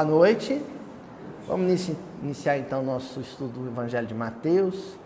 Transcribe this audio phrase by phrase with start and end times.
[0.00, 0.62] boa noite.
[1.46, 1.90] Vamos
[2.22, 4.96] iniciar então nosso estudo do Evangelho de Mateus.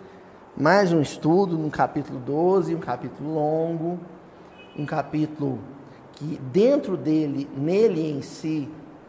[0.56, 3.98] Mais um estudo no capítulo 12, um capítulo longo,
[4.78, 5.58] um capítulo
[6.12, 8.68] que dentro dele, nele em si,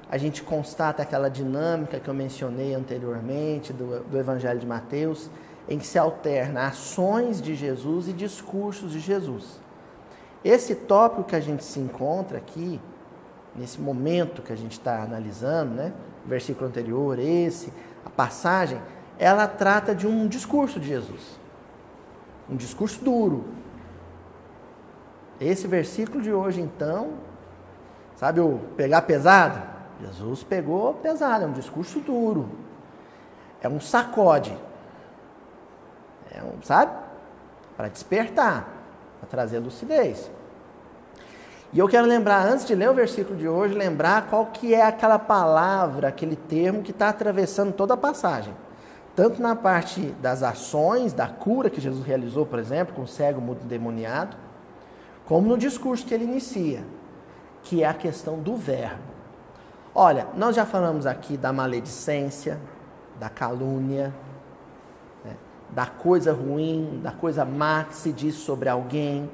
[0.10, 5.30] a gente constata aquela dinâmica que eu mencionei anteriormente do, do Evangelho de Mateus,
[5.70, 9.60] em que se alterna ações de Jesus e discursos de Jesus.
[10.44, 12.82] Esse tópico que a gente se encontra aqui,
[13.56, 15.94] nesse momento que a gente está analisando, né?
[16.26, 17.72] O versículo anterior, esse,
[18.06, 18.82] a passagem,
[19.18, 21.40] ela trata de um discurso de Jesus.
[22.50, 23.46] Um discurso duro.
[25.40, 27.14] Esse versículo de hoje, então,
[28.16, 29.62] sabe o pegar pesado?
[30.02, 32.50] Jesus pegou pesado, é um discurso duro.
[33.62, 34.56] É um sacode.
[36.32, 36.92] É um, sabe?
[37.78, 38.68] Para despertar,
[39.20, 40.30] para trazer lucidez.
[41.76, 44.82] E eu quero lembrar, antes de ler o versículo de hoje, lembrar qual que é
[44.82, 48.54] aquela palavra, aquele termo que está atravessando toda a passagem.
[49.14, 53.42] Tanto na parte das ações, da cura que Jesus realizou, por exemplo, com o cego
[53.42, 54.38] mudo endemoniado,
[55.26, 56.82] como no discurso que ele inicia,
[57.64, 59.04] que é a questão do verbo.
[59.94, 62.58] Olha, nós já falamos aqui da maledicência,
[63.20, 64.14] da calúnia,
[65.26, 65.36] né,
[65.72, 69.30] da coisa ruim, da coisa má que se diz sobre alguém,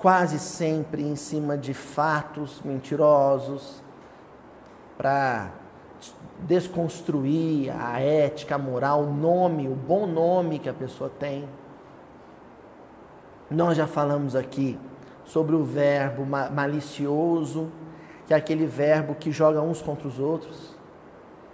[0.00, 3.82] quase sempre em cima de fatos mentirosos,
[4.96, 5.50] para
[6.40, 11.46] desconstruir a ética, a moral, o nome, o bom nome que a pessoa tem.
[13.50, 14.78] Nós já falamos aqui
[15.24, 17.70] sobre o verbo malicioso,
[18.26, 20.74] que é aquele verbo que joga uns contra os outros,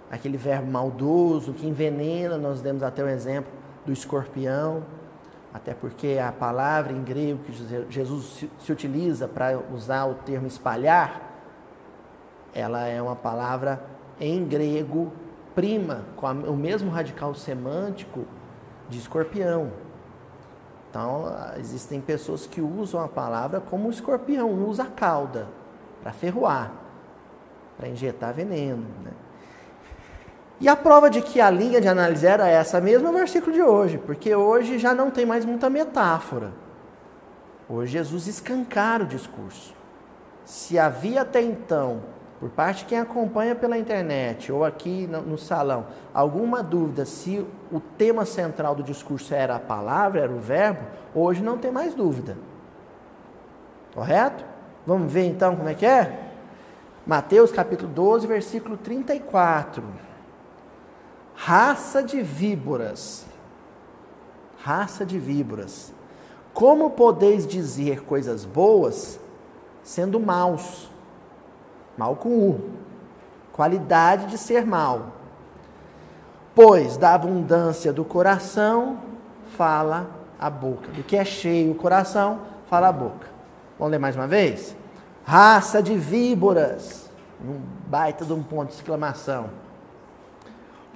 [0.09, 2.37] aquele verbo maldoso que envenena.
[2.37, 3.51] Nós demos até o exemplo
[3.85, 4.83] do escorpião
[5.57, 7.51] até porque a palavra em grego que
[7.89, 11.19] Jesus se utiliza para usar o termo espalhar,
[12.53, 13.83] ela é uma palavra
[14.19, 15.11] em grego
[15.55, 18.23] prima, com o mesmo radical semântico
[18.87, 19.71] de escorpião.
[20.89, 21.25] Então,
[21.57, 25.47] existem pessoas que usam a palavra como o escorpião usa a cauda,
[26.03, 26.71] para ferroar,
[27.75, 28.85] para injetar veneno.
[29.03, 29.11] Né?
[30.59, 33.53] E a prova de que a linha de análise era essa mesma é o versículo
[33.53, 36.51] de hoje, porque hoje já não tem mais muita metáfora.
[37.69, 39.75] Hoje Jesus escancara o discurso.
[40.43, 42.01] Se havia até então,
[42.39, 47.79] por parte de quem acompanha pela internet ou aqui no, salão, alguma dúvida se o
[47.79, 50.79] tema central do discurso era a palavra, era o verbo,
[51.13, 52.35] hoje não tem mais dúvida.
[53.93, 54.43] Correto?
[54.87, 56.31] Vamos ver então como é que é?
[57.05, 59.83] Mateus capítulo 12, versículo 34
[61.37, 63.25] raça de víboras.
[64.63, 65.93] Raça de víboras.
[66.53, 69.19] Como podeis dizer coisas boas
[69.83, 70.89] sendo maus?
[71.95, 72.71] Mal com U.
[73.53, 75.13] Qualidade de ser mal.
[76.55, 78.99] Pois da abundância do coração
[79.55, 80.09] fala
[80.39, 80.87] a boca.
[80.91, 83.27] Do que é cheio o coração, fala a boca.
[83.77, 84.75] Vamos ler mais uma vez?
[85.23, 87.09] Raça de víboras.
[87.39, 89.66] Um baita de um ponto de exclamação.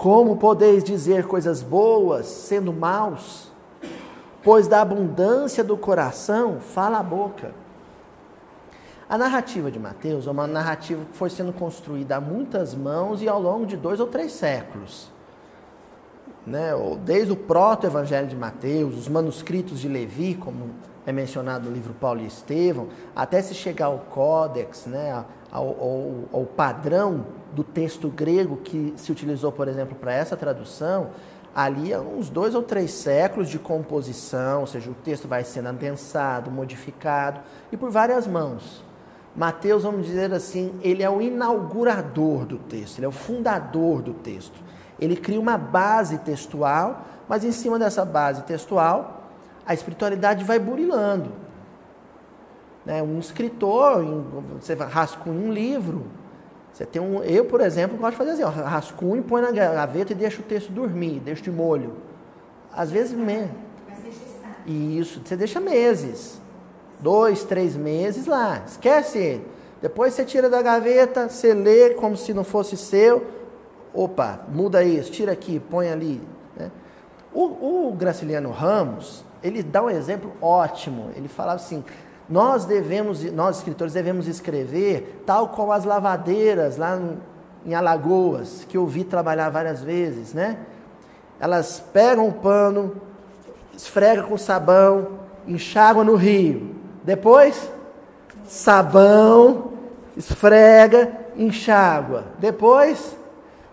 [0.01, 3.49] Como podeis dizer coisas boas sendo maus?
[4.41, 7.53] Pois da abundância do coração fala a boca.
[9.07, 13.29] A narrativa de Mateus é uma narrativa que foi sendo construída a muitas mãos e
[13.29, 15.07] ao longo de dois ou três séculos.
[16.47, 16.71] Né?
[17.05, 20.71] Desde o proto-evangelho de Mateus, os manuscritos de Levi, como
[21.05, 25.23] é mencionado no livro Paulo e Estevão, até se chegar ao Códex, né?
[25.51, 31.09] Ao, ao, ao padrão do texto grego que se utilizou, por exemplo, para essa tradução,
[31.53, 36.49] ali uns dois ou três séculos de composição, ou seja, o texto vai sendo adensado,
[36.49, 37.41] modificado,
[37.71, 38.83] e por várias mãos.
[39.35, 44.13] Mateus, vamos dizer assim, ele é o inaugurador do texto, ele é o fundador do
[44.13, 44.59] texto.
[44.99, 49.29] Ele cria uma base textual, mas em cima dessa base textual,
[49.65, 51.31] a espiritualidade vai burilando.
[52.85, 53.01] Né?
[53.01, 54.03] Um escritor,
[54.59, 56.05] você rascunha um livro.
[56.73, 60.13] Você tem um, eu, por exemplo, gosto de fazer assim, ó, rascunho, põe na gaveta
[60.13, 61.97] e deixa o texto dormir, deixa de molho.
[62.73, 63.49] Às vezes, me...
[64.65, 66.41] isso, você deixa meses,
[66.99, 69.47] dois, três meses lá, esquece ele.
[69.81, 73.25] Depois você tira da gaveta, você lê como se não fosse seu.
[73.93, 76.21] Opa, muda isso, tira aqui, põe ali.
[76.55, 76.71] Né?
[77.33, 81.09] O, o Graciliano Ramos, ele dá um exemplo ótimo.
[81.15, 81.83] Ele fala assim:
[82.31, 86.97] nós devemos, nós escritores devemos escrever tal como as lavadeiras lá
[87.65, 90.57] em Alagoas, que eu vi trabalhar várias vezes, né?
[91.41, 92.95] Elas pegam o pano,
[93.75, 96.73] esfregam com sabão, enxáguam no rio.
[97.03, 97.69] Depois,
[98.47, 99.73] sabão,
[100.15, 102.25] esfrega enxágua.
[102.39, 103.17] Depois,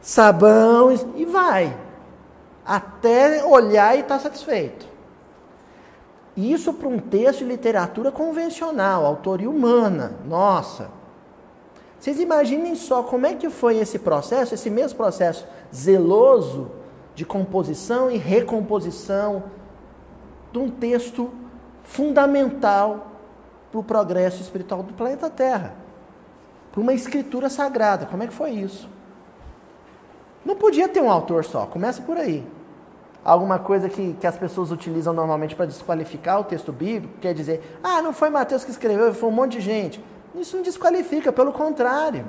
[0.01, 1.77] sabão e vai.
[2.67, 4.88] Até olhar e estar tá satisfeito.
[6.39, 10.13] Isso para um texto de literatura convencional, autoria humana.
[10.25, 10.89] Nossa.
[11.99, 15.45] Vocês imaginem só como é que foi esse processo, esse mesmo processo
[15.75, 16.71] zeloso
[17.13, 19.43] de composição e recomposição
[20.53, 21.29] de um texto
[21.83, 23.09] fundamental
[23.73, 25.75] para o progresso espiritual do planeta Terra.
[26.71, 28.07] Para uma escritura sagrada.
[28.07, 28.89] Como é que foi isso?
[30.45, 32.47] Não podia ter um autor só, começa por aí
[33.29, 37.79] alguma coisa que, que as pessoas utilizam normalmente para desqualificar o texto bíblico, quer dizer,
[37.83, 40.03] ah, não foi Mateus que escreveu, foi um monte de gente.
[40.35, 42.25] Isso não desqualifica, pelo contrário.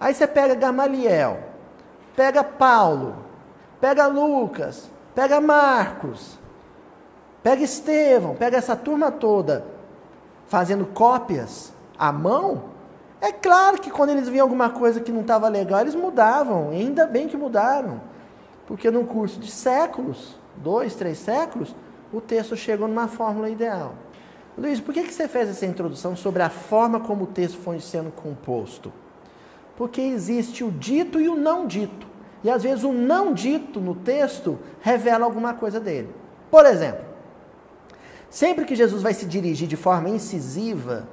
[0.00, 1.38] Aí você pega Gamaliel,
[2.16, 3.14] pega Paulo,
[3.80, 6.36] pega Lucas, pega Marcos,
[7.40, 9.64] pega Estevão, pega essa turma toda
[10.48, 12.64] fazendo cópias à mão.
[13.20, 17.06] É claro que quando eles viam alguma coisa que não estava legal, eles mudavam, ainda
[17.06, 18.00] bem que mudaram.
[18.66, 21.74] Porque num curso de séculos, dois, três séculos,
[22.12, 23.94] o texto chegou numa fórmula ideal.
[24.56, 27.80] Luiz, por que, que você fez essa introdução sobre a forma como o texto foi
[27.80, 28.92] sendo composto?
[29.76, 32.06] Porque existe o dito e o não dito.
[32.42, 36.14] E às vezes o não dito no texto revela alguma coisa dele.
[36.50, 37.04] Por exemplo,
[38.30, 41.08] sempre que Jesus vai se dirigir de forma incisiva,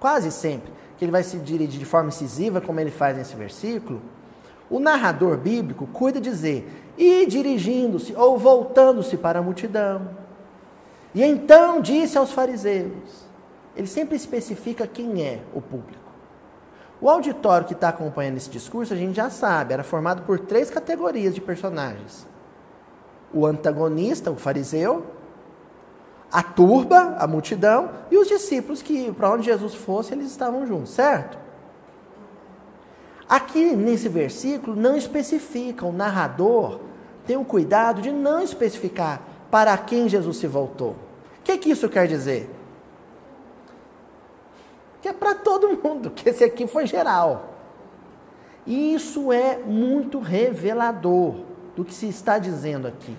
[0.00, 4.00] quase sempre que ele vai se dirigir de forma incisiva, como ele faz nesse versículo,
[4.70, 10.10] o narrador bíblico cuida dizer: e dirigindo-se ou voltando-se para a multidão.
[11.14, 13.26] E então disse aos fariseus:
[13.76, 16.08] ele sempre especifica quem é o público.
[17.00, 20.68] O auditório que está acompanhando esse discurso, a gente já sabe, era formado por três
[20.68, 22.26] categorias de personagens:
[23.32, 25.06] o antagonista, o fariseu,
[26.30, 30.90] a turba, a multidão, e os discípulos que, para onde Jesus fosse, eles estavam juntos,
[30.90, 31.38] certo?
[33.28, 36.80] Aqui nesse versículo não especifica, o narrador
[37.26, 39.20] tem o cuidado de não especificar
[39.50, 40.92] para quem Jesus se voltou.
[40.92, 42.50] O que, que isso quer dizer?
[45.02, 47.54] Que é para todo mundo, que esse aqui foi geral.
[48.66, 51.36] E isso é muito revelador
[51.76, 53.16] do que se está dizendo aqui.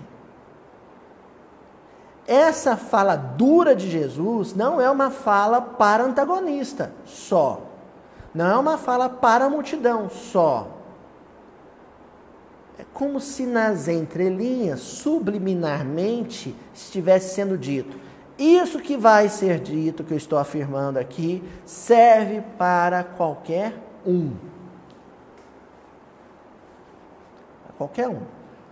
[2.26, 7.69] Essa fala dura de Jesus não é uma fala para antagonista só.
[8.34, 10.68] Não é uma fala para a multidão só.
[12.78, 17.96] É como se nas entrelinhas, subliminarmente, estivesse sendo dito:
[18.38, 23.74] isso que vai ser dito, que eu estou afirmando aqui, serve para qualquer
[24.06, 24.32] um.
[27.76, 28.20] Qualquer um.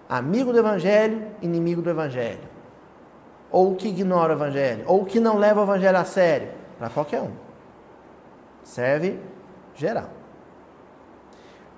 [0.09, 2.49] Amigo do Evangelho, inimigo do Evangelho.
[3.51, 4.85] Ou que ignora o Evangelho.
[4.87, 6.49] Ou que não leva o Evangelho a sério.
[6.79, 7.33] Para qualquer um.
[8.63, 9.19] Serve
[9.79, 10.11] geral.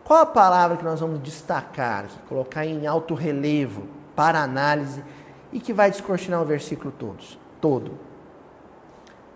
[0.02, 3.87] Qual a palavra que nós vamos destacar, colocar em alto relevo
[4.17, 5.05] para análise
[5.52, 7.97] e que vai descortinar o versículo todos, todo?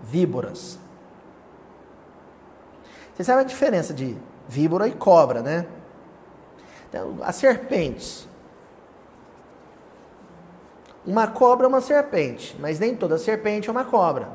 [0.02, 0.78] Víboras.
[3.14, 4.16] Você sabe a diferença de
[4.48, 5.66] víbora e cobra, né?
[6.88, 8.28] Então, as serpentes.
[11.06, 14.28] Uma cobra é uma serpente, mas nem toda serpente é uma cobra.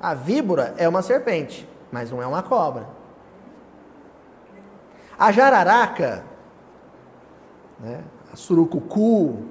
[0.00, 2.86] A víbora é uma serpente, mas não é uma cobra.
[5.18, 6.24] A jararaca,
[7.78, 9.44] né, a surucucu,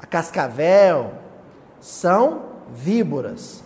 [0.00, 1.12] a cascavel,
[1.80, 3.64] são víboras.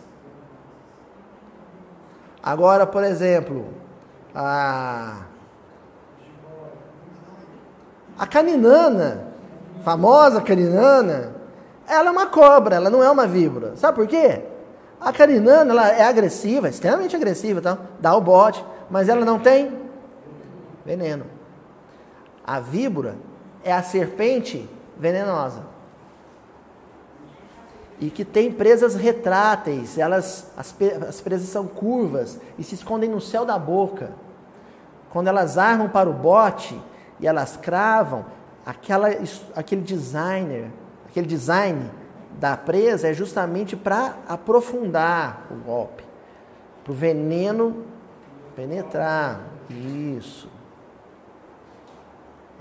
[2.42, 3.66] Agora, por exemplo,
[4.34, 5.24] a,
[8.18, 9.28] a caninana,
[9.84, 11.34] famosa caninana,
[11.86, 13.76] ela é uma cobra, ela não é uma víbora.
[13.76, 14.49] Sabe por quê?
[15.00, 17.78] A carinana ela é agressiva, extremamente agressiva, tá?
[17.98, 19.72] dá o bote, mas ela não tem
[20.84, 21.24] veneno.
[22.46, 23.16] A víbora
[23.64, 25.62] é a serpente venenosa.
[27.98, 30.74] E que tem presas retráteis, elas, as,
[31.08, 34.12] as presas são curvas e se escondem no céu da boca.
[35.10, 36.78] Quando elas armam para o bote
[37.18, 38.24] e elas cravam,
[38.64, 39.08] aquela,
[39.54, 40.70] aquele designer,
[41.08, 41.90] aquele design
[42.40, 46.02] da presa é justamente para aprofundar o golpe,
[46.82, 47.84] para o veneno
[48.56, 49.42] penetrar.
[49.68, 50.48] Isso.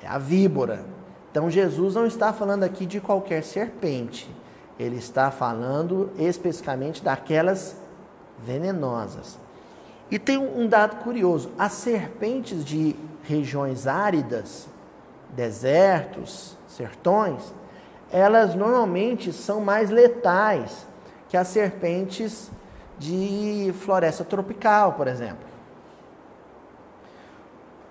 [0.03, 0.85] É a víbora.
[1.31, 4.29] Então Jesus não está falando aqui de qualquer serpente.
[4.77, 7.77] Ele está falando especificamente daquelas
[8.37, 9.39] venenosas.
[10.11, 14.67] E tem um dado curioso: as serpentes de regiões áridas,
[15.29, 17.53] desertos, sertões,
[18.11, 20.87] elas normalmente são mais letais
[21.27, 22.49] que as serpentes
[22.97, 25.47] de floresta tropical, por exemplo.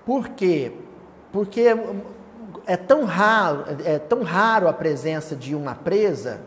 [0.05, 0.73] Por quê?
[1.33, 1.67] Porque
[2.67, 6.41] é tão raro, é tão raro a presença de uma presa,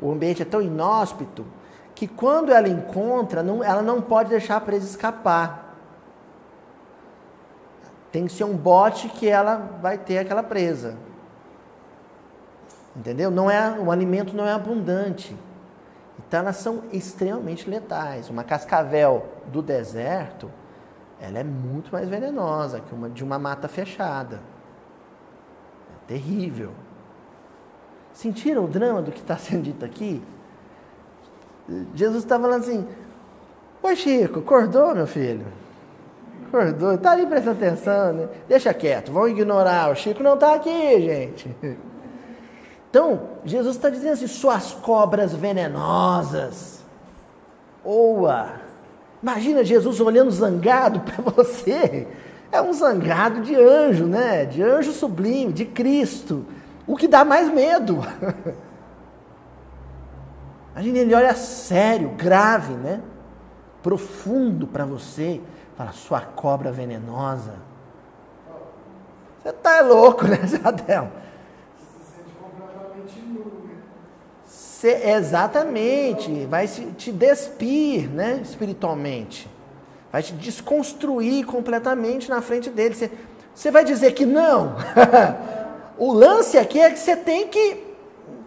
[0.00, 1.46] o ambiente é tão inóspito,
[1.94, 5.76] que quando ela encontra, não, ela não pode deixar a presa escapar.
[8.10, 10.96] Tem que ser um bote que ela vai ter aquela presa.
[12.94, 13.30] Entendeu?
[13.30, 15.36] Não é, o alimento não é abundante.
[16.18, 18.28] Então elas são extremamente letais.
[18.28, 20.50] Uma cascavel do deserto,
[21.20, 24.40] ela é muito mais venenosa que uma de uma mata fechada.
[25.88, 26.72] É terrível.
[28.12, 30.22] Sentiram o drama do que está sendo dito aqui?
[31.94, 32.86] Jesus está falando assim:
[33.82, 35.46] Oi, Chico, acordou, meu filho?
[36.48, 38.28] Acordou, está ali prestando atenção, né?
[38.48, 39.90] Deixa quieto, vão ignorar.
[39.90, 41.56] O Chico não está aqui, gente.
[42.90, 46.84] Então, Jesus está dizendo assim: suas cobras venenosas.
[47.84, 48.60] Oa!
[49.22, 52.08] Imagina Jesus olhando zangado para você.
[52.52, 54.44] É um zangado de anjo, né?
[54.44, 56.44] De anjo sublime, de Cristo.
[56.86, 58.00] O que dá mais medo.
[60.74, 63.00] Imagina ele olha sério, grave, né?
[63.82, 65.40] Profundo para você.
[65.76, 67.54] Fala, sua cobra venenosa.
[69.42, 71.10] Você tá louco, né, Zadel?
[74.80, 79.46] Você, exatamente, vai te despir, né, espiritualmente.
[80.10, 82.94] Vai te desconstruir completamente na frente dele.
[82.94, 83.10] Você,
[83.54, 84.76] você vai dizer que não.
[85.98, 87.76] o lance aqui é que você tem que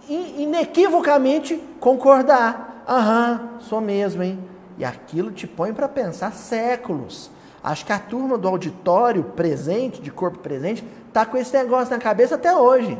[0.10, 2.84] inequivocamente concordar.
[2.90, 4.40] Aham, sou mesmo, hein?
[4.80, 7.30] E aquilo te põe para pensar séculos.
[7.63, 12.02] Acho que a turma do auditório presente, de corpo presente, tá com esse negócio na
[12.02, 12.98] cabeça até hoje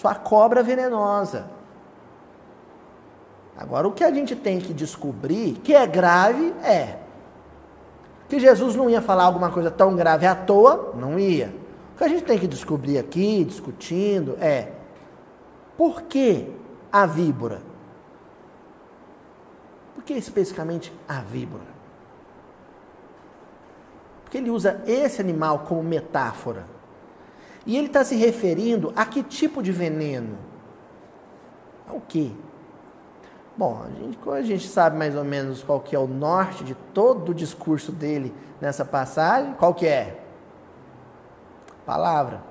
[0.00, 1.50] sua cobra venenosa.
[3.54, 6.96] Agora, o que a gente tem que descobrir, que é grave, é
[8.26, 11.54] que Jesus não ia falar alguma coisa tão grave à toa, não ia.
[11.94, 14.72] O que a gente tem que descobrir aqui, discutindo, é
[15.76, 16.50] por que
[16.90, 17.60] a víbora?
[19.94, 21.68] Por que especificamente a víbora?
[24.22, 26.79] Porque ele usa esse animal como metáfora.
[27.70, 30.36] E ele está se referindo a que tipo de veneno?
[31.88, 32.32] Ao quê?
[33.56, 36.74] Bom, a gente, a gente sabe mais ou menos qual que é o norte de
[36.74, 40.18] todo o discurso dele nessa passagem, qual que é?
[41.86, 42.42] Palavra.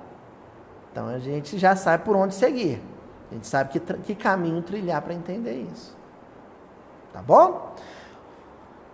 [0.90, 2.80] Então a gente já sabe por onde seguir.
[3.30, 5.94] A gente sabe que, que caminho trilhar para entender isso.
[7.12, 7.74] Tá bom?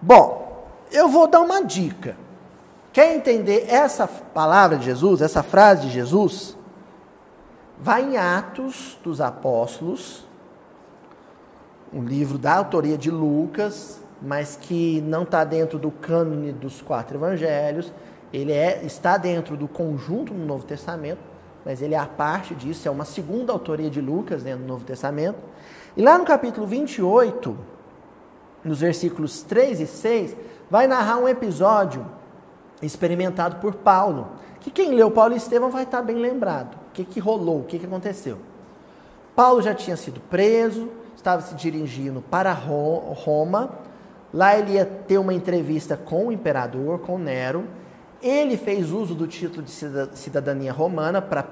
[0.02, 2.16] Bom, eu vou dar uma dica.
[2.96, 6.56] Quer entender essa palavra de Jesus, essa frase de Jesus?
[7.78, 10.26] Vai em Atos dos Apóstolos,
[11.92, 17.18] um livro da autoria de Lucas, mas que não está dentro do cânone dos quatro
[17.18, 17.92] evangelhos.
[18.32, 21.20] Ele é, está dentro do conjunto do Novo Testamento,
[21.66, 24.86] mas ele é a parte disso, é uma segunda autoria de Lucas dentro do Novo
[24.86, 25.36] Testamento.
[25.94, 27.58] E lá no capítulo 28,
[28.64, 30.34] nos versículos 3 e 6,
[30.70, 32.16] vai narrar um episódio
[32.82, 34.28] experimentado por Paulo.
[34.60, 36.74] Que quem leu Paulo e Estevão vai estar bem lembrado.
[36.74, 38.38] O que, que rolou, o que, que aconteceu.
[39.34, 43.70] Paulo já tinha sido preso, estava se dirigindo para Roma.
[44.32, 47.64] Lá ele ia ter uma entrevista com o imperador, com Nero.
[48.22, 49.70] Ele fez uso do título de
[50.14, 51.44] cidadania romana para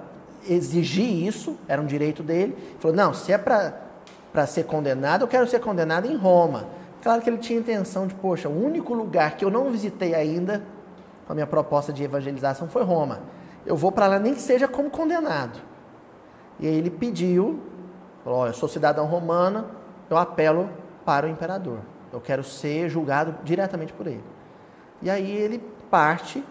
[0.49, 2.57] exigir isso, era um direito dele.
[2.57, 6.67] Ele falou: não, se é para ser condenado, eu quero ser condenado em Roma.
[7.03, 10.63] Claro que ele tinha intenção de, poxa, o único lugar que eu não visitei ainda
[11.29, 13.21] a minha proposta de evangelização foi Roma.
[13.65, 15.59] Eu vou para lá nem que seja como condenado.
[16.61, 17.61] E aí ele pediu,
[18.23, 19.67] falou, oh, eu sou cidadão romano,
[20.09, 20.69] eu apelo
[21.05, 21.79] para o imperador.
[22.13, 24.25] Eu quero ser julgado diretamente por ele.
[25.03, 25.59] E aí ele
[25.91, 26.45] parte.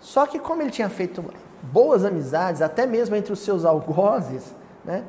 [0.00, 1.24] Só que como ele tinha feito
[1.62, 5.04] boas amizades, até mesmo entre os seus algozes, né?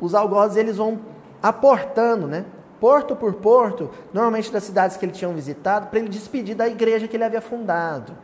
[0.00, 1.00] Os algozes eles vão
[1.42, 2.44] aportando, né?
[2.84, 7.08] Porto por porto, normalmente das cidades que ele tinha visitado, para ele despedir da igreja
[7.08, 8.14] que ele havia fundado.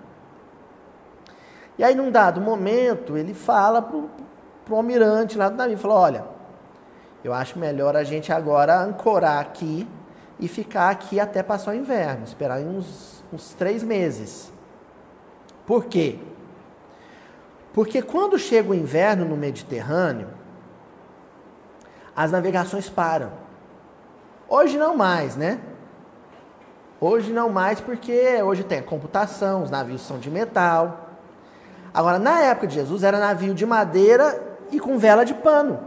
[1.78, 6.24] E aí, num dado momento, ele fala para o almirante lá do navio, falou, olha,
[7.24, 9.88] eu acho melhor a gente agora ancorar aqui
[10.38, 14.52] e ficar aqui até passar o inverno, esperar uns, uns três meses.
[15.66, 16.18] Por quê?
[17.72, 20.28] Porque quando chega o inverno no Mediterrâneo,
[22.14, 23.48] as navegações param.
[24.52, 25.60] Hoje não mais, né?
[27.00, 31.08] Hoje não mais porque hoje tem a computação, os navios são de metal.
[31.94, 35.78] Agora, na época de Jesus, era navio de madeira e com vela de pano.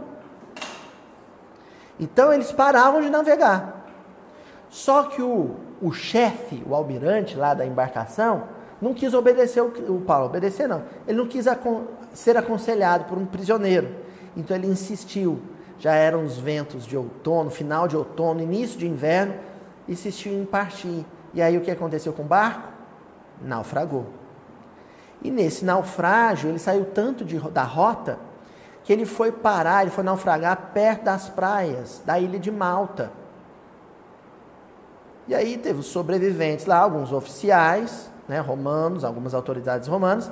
[2.00, 3.84] Então eles paravam de navegar.
[4.70, 8.44] Só que o, o chefe, o almirante lá da embarcação,
[8.80, 10.26] não quis obedecer o, o Paulo.
[10.26, 10.84] Obedecer não.
[11.06, 13.94] Ele não quis acon ser aconselhado por um prisioneiro.
[14.34, 15.40] Então ele insistiu.
[15.78, 19.34] Já eram os ventos de outono, final de outono, início de inverno.
[19.88, 21.04] Insistiu em partir.
[21.32, 22.68] E aí o que aconteceu com o barco?
[23.42, 24.06] Naufragou.
[25.22, 28.18] E nesse naufrágio, ele saiu tanto de, da rota
[28.84, 33.10] que ele foi parar, ele foi naufragar perto das praias da ilha de Malta.
[35.26, 40.30] E aí teve os sobreviventes lá, alguns oficiais né, romanos, algumas autoridades romanas,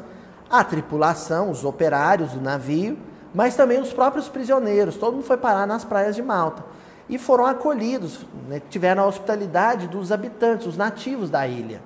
[0.50, 2.98] a tripulação, os operários do navio,
[3.34, 4.96] mas também os próprios prisioneiros.
[4.96, 6.64] Todo mundo foi parar nas praias de Malta.
[7.08, 11.82] E foram acolhidos, né, tiveram a hospitalidade dos habitantes, os nativos da ilha.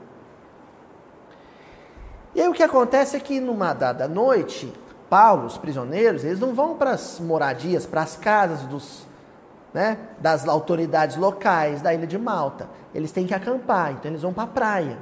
[2.34, 4.72] E aí o que acontece é que numa dada noite,
[5.08, 9.06] Paulo, os prisioneiros, eles não vão para as moradias, para as casas dos,
[9.72, 12.68] né, das autoridades locais da ilha de Malta.
[12.94, 14.98] Eles têm que acampar, então eles vão para a praia.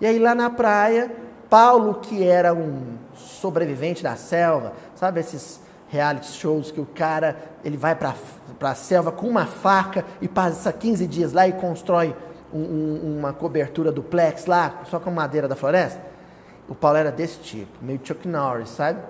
[0.00, 1.10] E aí lá na praia,
[1.48, 7.76] Paulo, que era um sobrevivente da selva, sabe esses reality shows que o cara ele
[7.76, 8.14] vai para
[8.60, 12.14] a selva com uma faca e passa 15 dias lá e constrói
[12.52, 16.00] um, um, uma cobertura duplex lá, só com madeira da floresta.
[16.68, 19.00] O Paulo era desse tipo, meio Chuck Norris, sabe?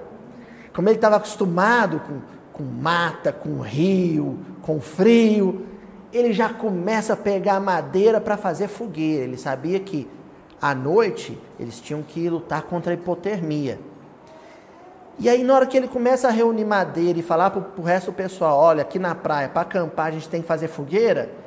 [0.75, 2.21] Como ele estava acostumado com,
[2.53, 5.67] com mata, com rio, com frio,
[6.13, 9.25] ele já começa a pegar madeira para fazer fogueira.
[9.25, 10.07] Ele sabia que
[10.61, 13.79] à noite eles tinham que lutar contra a hipotermia.
[15.19, 18.11] E aí, na hora que ele começa a reunir madeira e falar para o resto
[18.11, 21.47] do pessoal: olha, aqui na praia, para acampar, a gente tem que fazer fogueira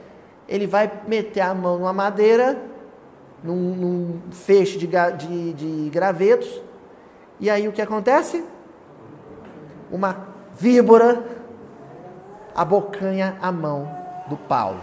[0.49, 2.60] ele vai meter a mão numa madeira,
[3.43, 6.62] num, num feixe de, de, de gravetos,
[7.39, 8.43] e aí o que acontece?
[9.91, 11.23] Uma víbora
[12.55, 13.89] abocanha a mão
[14.27, 14.81] do Paulo.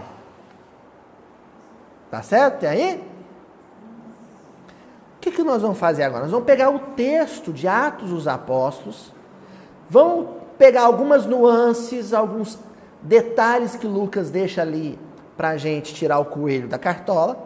[2.09, 2.63] Tá certo?
[2.63, 3.06] E aí?
[5.27, 6.23] Que, que nós vamos fazer agora?
[6.23, 9.11] Nós vamos pegar o texto de Atos dos Apóstolos,
[9.89, 12.57] vamos pegar algumas nuances, alguns
[13.01, 14.97] detalhes que Lucas deixa ali
[15.35, 17.45] para a gente tirar o coelho da cartola.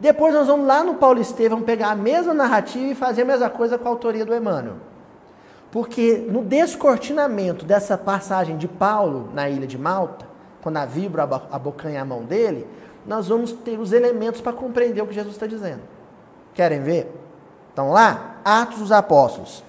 [0.00, 3.48] Depois nós vamos lá no Paulo Estevão pegar a mesma narrativa e fazer a mesma
[3.48, 4.74] coisa com a autoria do Emmanuel.
[5.70, 10.26] Porque no descortinamento dessa passagem de Paulo na ilha de Malta,
[10.60, 12.66] quando a vibra abocanha a mão dele,
[13.06, 16.01] nós vamos ter os elementos para compreender o que Jesus está dizendo.
[16.54, 17.10] Querem ver?
[17.72, 19.64] Então lá, Atos dos Apóstolos.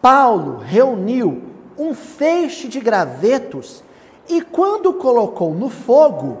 [0.00, 1.42] Paulo reuniu
[1.76, 3.82] um feixe de gravetos
[4.28, 6.38] e quando colocou no fogo,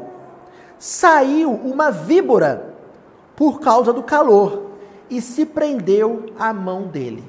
[0.78, 2.74] saiu uma víbora
[3.36, 4.70] por causa do calor
[5.10, 7.24] e se prendeu à mão dele.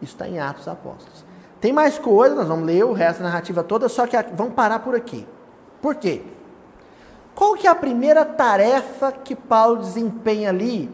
[0.00, 1.24] Isso está em Atos Apóstolos.
[1.60, 4.78] Tem mais coisas, nós vamos ler o resto da narrativa toda, só que vamos parar
[4.78, 5.26] por aqui.
[5.82, 6.22] Por quê?
[7.34, 10.90] Qual que é a primeira tarefa que Paulo desempenha ali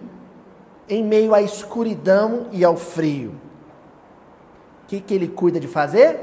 [0.88, 3.34] em meio à escuridão e ao frio?
[4.84, 6.18] O que, que ele cuida de fazer?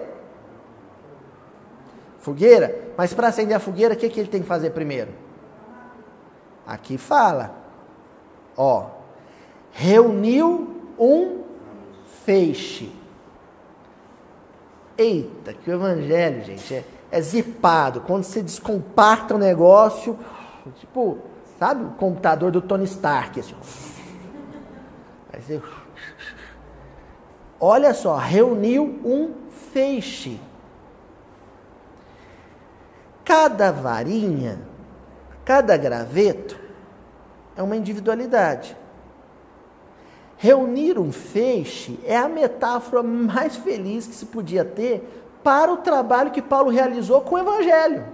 [2.20, 2.94] Fogueira?
[2.96, 5.12] Mas para acender a fogueira, o que, que ele tem que fazer primeiro?
[6.66, 7.54] Aqui fala.
[8.56, 8.86] Ó.
[9.72, 11.44] Reuniu um
[12.26, 12.90] feixe.
[14.98, 18.02] Eita, que evangelho, gente, é, é zipado.
[18.02, 20.18] Quando você descompacta o negócio,
[20.80, 21.20] tipo,
[21.60, 23.56] sabe o computador do Tony Stark, assim.
[25.32, 25.62] Você...
[27.60, 29.32] Olha só, reuniu um
[29.72, 30.42] feixe.
[33.24, 34.60] Cada varinha,
[35.46, 36.60] cada graveto
[37.56, 38.76] é uma individualidade.
[40.36, 46.32] Reunir um feixe é a metáfora mais feliz que se podia ter para o trabalho
[46.32, 48.06] que Paulo realizou com o Evangelho.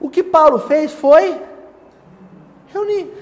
[0.00, 1.40] O que Paulo fez foi
[2.66, 3.12] reunir.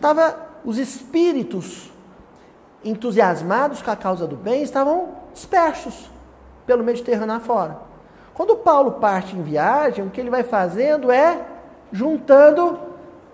[0.00, 1.90] Tava os espíritos
[2.84, 6.10] entusiasmados com a causa do bem estavam dispersos
[6.66, 7.78] pelo Mediterrâneo afora.
[8.34, 11.44] Quando Paulo parte em viagem, o que ele vai fazendo é
[11.90, 12.78] juntando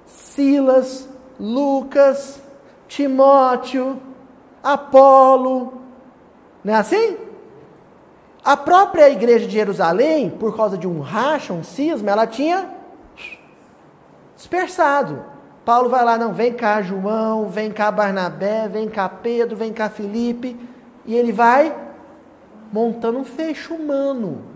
[0.07, 2.41] Silas, Lucas,
[2.89, 4.01] Timóteo,
[4.63, 5.84] Apolo.
[6.65, 7.17] Não é assim?
[8.45, 12.69] A própria igreja de Jerusalém, por causa de um racha, um cisma, ela tinha
[14.35, 15.25] dispersado.
[15.65, 19.89] Paulo vai lá, não, vem cá João, vem cá Barnabé, vem cá Pedro, vem cá
[19.89, 20.57] Felipe,
[21.07, 21.75] e ele vai
[22.73, 24.55] montando um fecho humano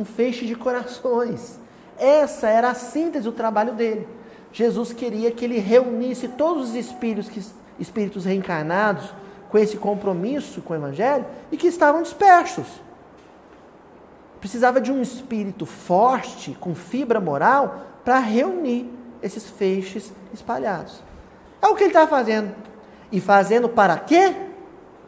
[0.00, 1.58] um feixe de corações.
[1.98, 4.08] Essa era a síntese do trabalho dele.
[4.52, 9.12] Jesus queria que ele reunisse todos os espíritos, espíritos reencarnados
[9.50, 12.80] com esse compromisso com o Evangelho e que estavam dispersos.
[14.38, 18.90] precisava de um espírito forte, com fibra moral, para reunir
[19.22, 21.02] esses feixes espalhados.
[21.60, 22.54] É o que ele está fazendo.
[23.12, 24.34] E fazendo para quê?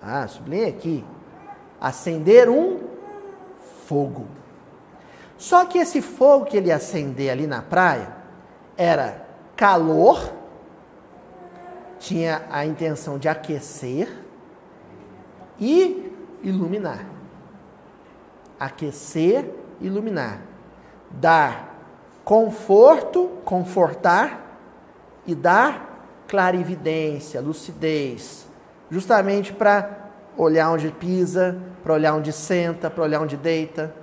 [0.02, 1.04] Ah, sublinhei aqui.
[1.80, 2.80] Acender um
[3.86, 4.26] fogo.
[5.38, 8.14] Só que esse fogo que ele ia acender ali na praia
[8.76, 9.24] era
[9.56, 10.30] calor,
[11.98, 14.21] tinha a intenção de aquecer
[15.58, 16.12] e
[16.42, 17.04] iluminar.
[18.58, 20.40] Aquecer, iluminar.
[21.10, 21.72] Dar
[22.24, 24.58] conforto, confortar
[25.26, 25.92] e dar
[26.26, 28.46] clarividência, lucidez,
[28.90, 33.94] justamente para olhar onde pisa, para olhar onde senta, para olhar onde deita.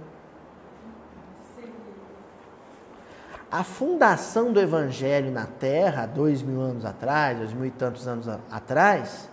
[3.51, 8.27] A fundação do Evangelho na Terra, dois mil anos atrás, dois mil e tantos anos
[8.51, 9.27] atrás,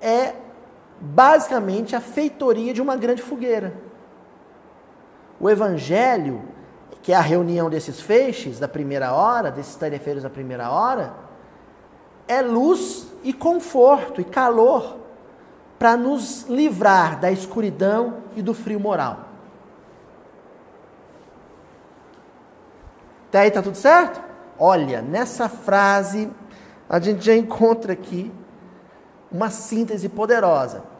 [0.00, 0.34] é
[1.02, 3.74] basicamente a feitoria de uma grande fogueira.
[5.40, 6.42] O Evangelho,
[7.02, 11.12] que é a reunião desses feixes da primeira hora, desses tarefeiros da primeira hora,
[12.28, 14.98] é luz e conforto e calor
[15.76, 19.28] para nos livrar da escuridão e do frio moral.
[23.28, 24.22] Até aí tá tudo certo?
[24.56, 26.30] Olha, nessa frase
[26.88, 28.30] a gente já encontra aqui
[29.32, 30.91] uma síntese poderosa.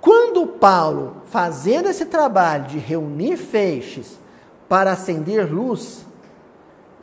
[0.00, 4.18] Quando Paulo, fazendo esse trabalho de reunir feixes
[4.68, 6.06] para acender luz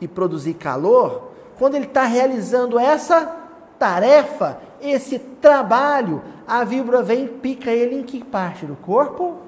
[0.00, 3.36] e produzir calor, quando ele está realizando essa
[3.78, 9.38] tarefa, esse trabalho, a víbora vem e pica ele em que parte do corpo?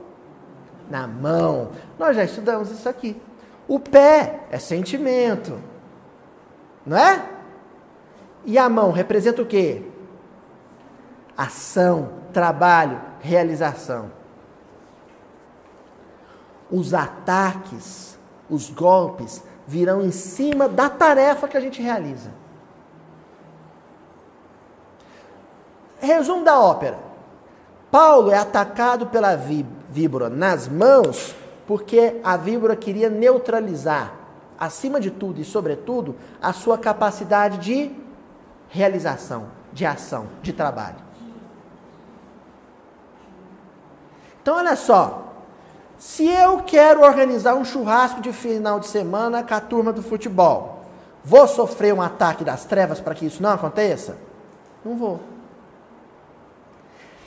[0.89, 1.71] Na mão.
[1.99, 3.21] Nós já estudamos isso aqui.
[3.67, 5.59] O pé é sentimento,
[6.85, 7.25] não é?
[8.45, 9.83] E a mão representa o quê?
[11.37, 14.11] Ação, trabalho, realização.
[16.71, 22.31] Os ataques, os golpes virão em cima da tarefa que a gente realiza.
[26.01, 26.99] Resumo da ópera.
[27.91, 31.35] Paulo é atacado pela víbora nas mãos
[31.71, 34.13] porque a víbora queria neutralizar,
[34.59, 37.93] acima de tudo e sobretudo, a sua capacidade de
[38.69, 40.97] realização, de ação, de trabalho.
[44.43, 45.27] Então, olha só.
[45.99, 50.83] Se eu quero organizar um churrasco de final de semana com a turma do futebol,
[51.23, 54.17] vou sofrer um ataque das trevas para que isso não aconteça?
[54.83, 55.21] Não vou.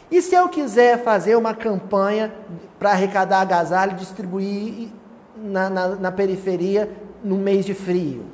[0.10, 2.34] E se eu quiser fazer uma campanha
[2.80, 4.90] para arrecadar agasalho e distribuir
[5.36, 6.90] na, na, na, periferia
[7.24, 8.26] no mês de frio?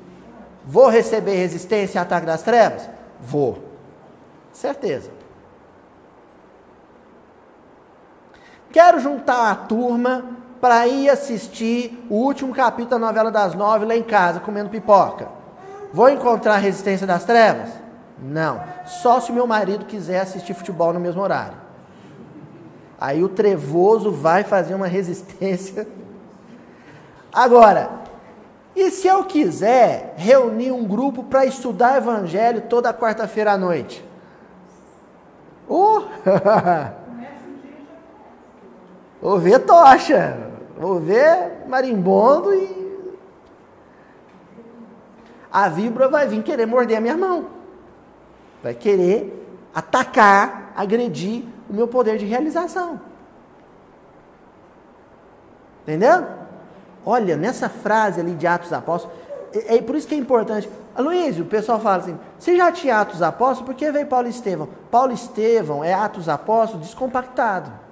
[0.66, 2.90] Vou receber resistência e ataque das trevas?
[3.22, 3.60] Vou.
[4.54, 5.19] Certeza.
[8.72, 10.24] Quero juntar a turma
[10.62, 15.28] para ir assistir o último capítulo da novela das nove lá em casa, comendo pipoca.
[15.92, 17.70] Vou encontrar a resistência das trevas?
[18.22, 18.62] Não.
[18.86, 21.58] Só se o meu marido quiser assistir futebol no mesmo horário.
[23.00, 25.88] Aí o trevoso vai fazer uma resistência.
[27.34, 27.90] Agora,
[28.76, 34.06] e se eu quiser reunir um grupo para estudar evangelho toda quarta-feira à noite?
[35.68, 36.04] Uh!
[39.22, 40.38] Vou ver tocha,
[40.78, 42.80] vou ver marimbondo e.
[45.52, 47.48] A víbora vai vir querer morder a minha mão.
[48.62, 49.36] Vai querer
[49.74, 53.02] atacar, agredir o meu poder de realização.
[55.84, 56.26] Entendeu?
[57.06, 59.18] Olha, nessa frase ali de Atos Apóstolos,
[59.54, 60.70] é, é por isso que é importante.
[60.98, 64.70] Luísio, o pessoal fala assim: você já tinha Atos Apóstolos, por que veio Paulo Estevão?
[64.92, 67.89] Paulo Estevão é Atos Apóstolos descompactado.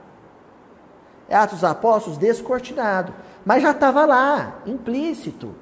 [1.30, 3.14] Atos dos Apóstolos descortinado.
[3.46, 5.56] Mas já estava lá, implícito.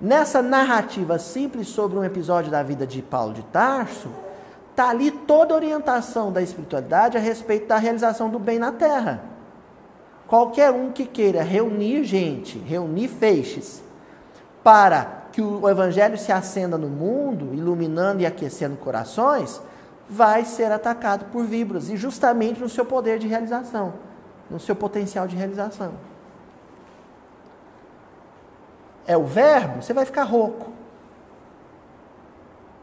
[0.00, 4.08] Nessa narrativa simples sobre um episódio da vida de Paulo de Tarso,
[4.70, 9.22] está ali toda a orientação da espiritualidade a respeito da realização do bem na terra.
[10.26, 13.82] Qualquer um que queira reunir gente, reunir feixes,
[14.64, 19.60] para que o evangelho se acenda no mundo, iluminando e aquecendo corações,
[20.08, 23.94] vai ser atacado por víboras, e justamente no seu poder de realização,
[24.50, 25.94] no seu potencial de realização.
[29.06, 30.72] É o verbo, você vai ficar rouco.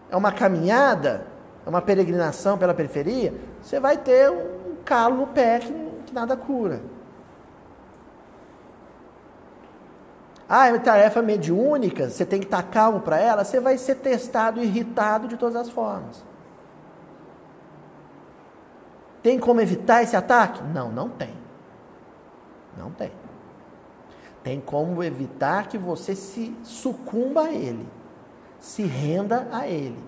[0.10, 1.26] É uma caminhada,
[1.66, 5.74] é uma peregrinação pela periferia, você vai ter um calo no pé que,
[6.06, 6.82] que nada cura.
[10.50, 13.96] Ah, é uma tarefa mediúnica, você tem que estar calmo para ela, você vai ser
[13.96, 16.31] testado, irritado de todas as formas.
[19.22, 20.64] Tem como evitar esse ataque?
[20.64, 21.34] Não, não tem.
[22.78, 23.12] Não tem.
[24.44, 27.88] Tem como evitar que você se sucumba a ele,
[28.60, 30.04] se renda a ele,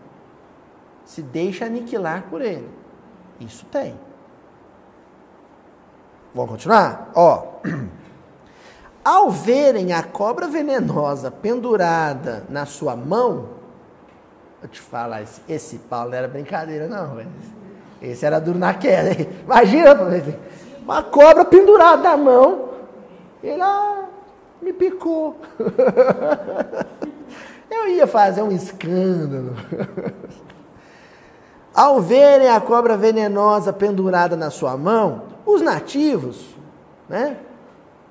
[1.05, 2.67] se deixe aniquilar por ele.
[3.39, 3.99] Isso tem.
[6.33, 7.11] Vamos continuar?
[7.13, 7.59] Ó.
[9.05, 13.49] Ao verem a cobra venenosa pendurada na sua mão,
[14.61, 17.29] eu te falar, esse, esse Paulo não era brincadeira, não, velho.
[18.03, 19.11] Esse era duro na queda.
[19.11, 19.29] Hein?
[19.45, 19.95] Imagina,
[20.83, 22.69] uma cobra pendurada na mão.
[23.41, 24.03] Ele ah,
[24.61, 25.37] me picou.
[27.71, 29.55] Eu ia fazer um escândalo.
[31.73, 36.55] Ao verem a cobra venenosa pendurada na sua mão, os nativos,
[37.09, 37.37] né,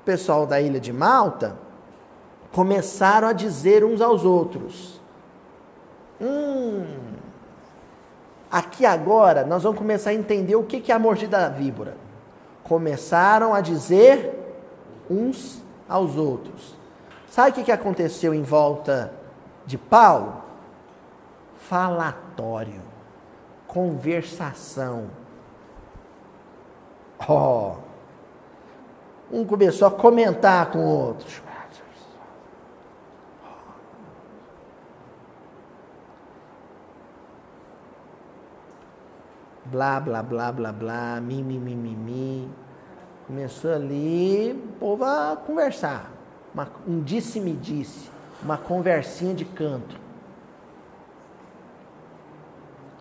[0.01, 1.57] o pessoal da ilha de Malta,
[2.51, 5.01] começaram a dizer uns aos outros:
[6.21, 6.85] Hum,
[8.53, 11.97] aqui agora nós vamos começar a entender o que é a mordida da víbora.
[12.63, 14.39] Começaram a dizer
[15.11, 16.75] uns aos outros.
[17.29, 19.11] Sabe o que aconteceu em volta
[19.65, 20.43] de Paulo?
[21.57, 22.83] Falatório,
[23.67, 25.07] conversação.
[27.27, 27.77] Ó,
[29.31, 31.43] oh, um começou a comentar com o outro.
[39.73, 42.51] Blá, blá, blá, blá, blá, mi, mi, mi, mi, mi.
[43.27, 46.11] Começou ali o povo a conversar.
[46.55, 48.11] Uma, um disse-me-disse,
[48.43, 49.97] uma conversinha de canto.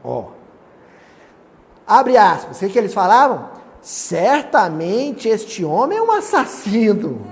[0.02, 0.30] Ó.
[1.86, 2.58] Abre aspas.
[2.58, 3.50] O que, que eles falavam?
[3.82, 7.28] Certamente este homem é um assassino.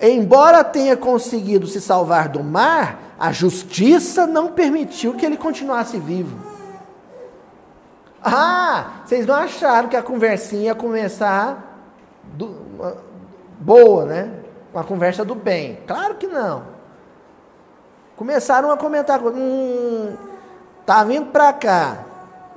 [0.00, 6.53] Embora tenha conseguido se salvar do mar, a justiça não permitiu que ele continuasse vivo.
[8.24, 11.78] Ah, vocês não acharam que a conversinha ia começar
[12.22, 12.56] do,
[13.60, 14.30] boa, né?
[14.72, 15.78] Uma conversa do bem.
[15.86, 16.62] Claro que não.
[18.16, 20.16] Começaram a comentar, hum,
[20.86, 21.98] tá vindo para cá.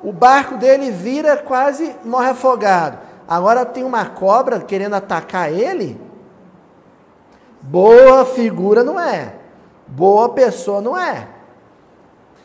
[0.01, 2.99] O barco dele vira quase morre afogado.
[3.27, 5.99] Agora tem uma cobra querendo atacar ele.
[7.61, 9.33] Boa figura não é.
[9.87, 11.27] Boa pessoa não é.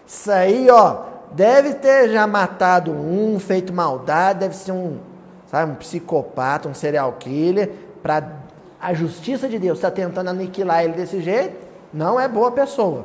[0.06, 4.98] Isso aí, ó, deve ter já matado um, feito maldade, deve ser um,
[5.46, 7.70] sabe, um psicopata, um serial killer,
[8.02, 8.40] para
[8.80, 11.56] a justiça de Deus está tentando aniquilar ele desse jeito,
[11.92, 13.04] não é boa pessoa.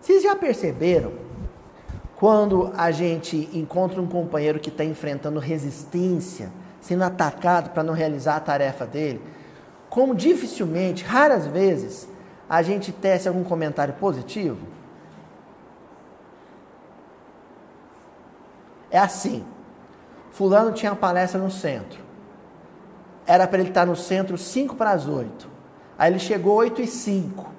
[0.00, 1.12] Vocês já perceberam
[2.16, 8.36] quando a gente encontra um companheiro que está enfrentando resistência, sendo atacado para não realizar
[8.36, 9.20] a tarefa dele,
[9.90, 12.08] como dificilmente, raras vezes,
[12.52, 14.58] a gente tece algum comentário positivo?
[18.90, 19.42] É assim.
[20.32, 21.98] Fulano tinha uma palestra no centro.
[23.26, 25.48] Era para ele estar no centro 5 para as 8.
[25.98, 27.50] Aí ele chegou 8 e 5.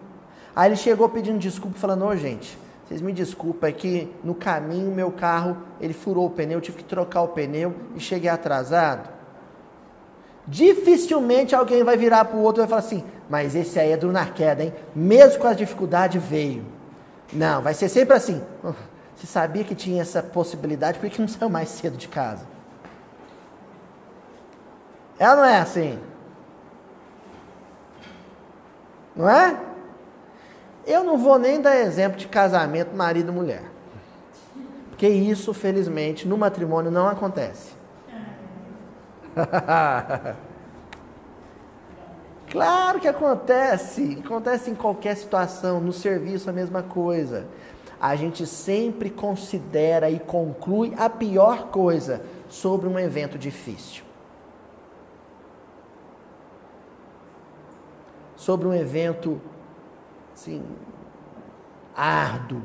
[0.55, 4.35] Aí ele chegou pedindo desculpa, falando, ô oh, gente, vocês me desculpem, é que no
[4.35, 8.29] caminho meu carro, ele furou o pneu, eu tive que trocar o pneu e cheguei
[8.29, 9.09] atrasado.
[10.47, 13.97] Dificilmente alguém vai virar para o outro e vai falar assim, mas esse aí é
[13.97, 14.73] do na queda, hein?
[14.93, 16.65] Mesmo com a dificuldade veio.
[17.31, 18.41] Não, vai ser sempre assim.
[19.15, 22.45] Você sabia que tinha essa possibilidade, por que não saiu mais cedo de casa?
[25.17, 25.99] Ela não é assim.
[29.15, 29.57] Não é?
[30.85, 33.63] Eu não vou nem dar exemplo de casamento marido e mulher.
[34.89, 37.71] Porque isso, felizmente, no matrimônio não acontece.
[42.53, 47.47] Claro que acontece, acontece em qualquer situação, no serviço a mesma coisa.
[47.99, 54.03] A gente sempre considera e conclui a pior coisa sobre um evento difícil.
[58.35, 59.41] Sobre um evento
[60.35, 60.63] assim,
[61.95, 62.61] árduo,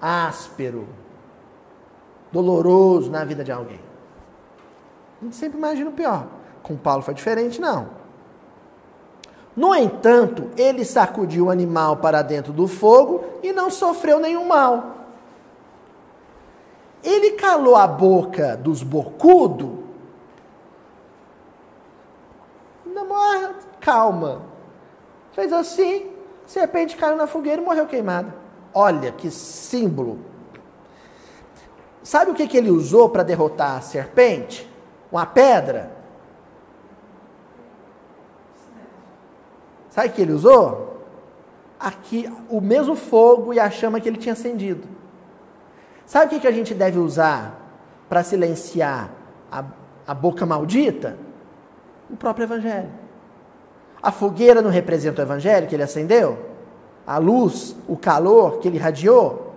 [0.00, 0.88] áspero,
[2.32, 3.91] doloroso na vida de alguém.
[5.22, 6.26] A gente sempre imagina o pior.
[6.64, 7.90] Com Paulo foi diferente, não.
[9.54, 14.96] No entanto, ele sacudiu o animal para dentro do fogo e não sofreu nenhum mal.
[17.04, 19.70] Ele calou a boca dos bocudos.
[22.84, 24.42] Namora, calma.
[25.32, 26.10] Fez assim,
[26.46, 28.34] serpente caiu na fogueira e morreu queimada.
[28.74, 30.18] Olha que símbolo.
[32.02, 34.71] Sabe o que, que ele usou para derrotar a serpente?
[35.12, 35.90] Uma pedra?
[39.90, 41.04] Sabe o que ele usou?
[41.78, 44.88] Aqui, o mesmo fogo e a chama que ele tinha acendido.
[46.06, 47.60] Sabe o que, que a gente deve usar
[48.08, 49.10] para silenciar
[49.50, 49.64] a,
[50.06, 51.18] a boca maldita?
[52.10, 52.90] O próprio Evangelho.
[54.02, 56.38] A fogueira não representa o Evangelho que ele acendeu?
[57.06, 59.51] A luz, o calor que ele irradiou?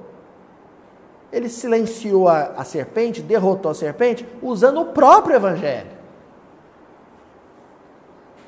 [1.31, 5.95] Ele silenciou a, a serpente, derrotou a serpente, usando o próprio Evangelho.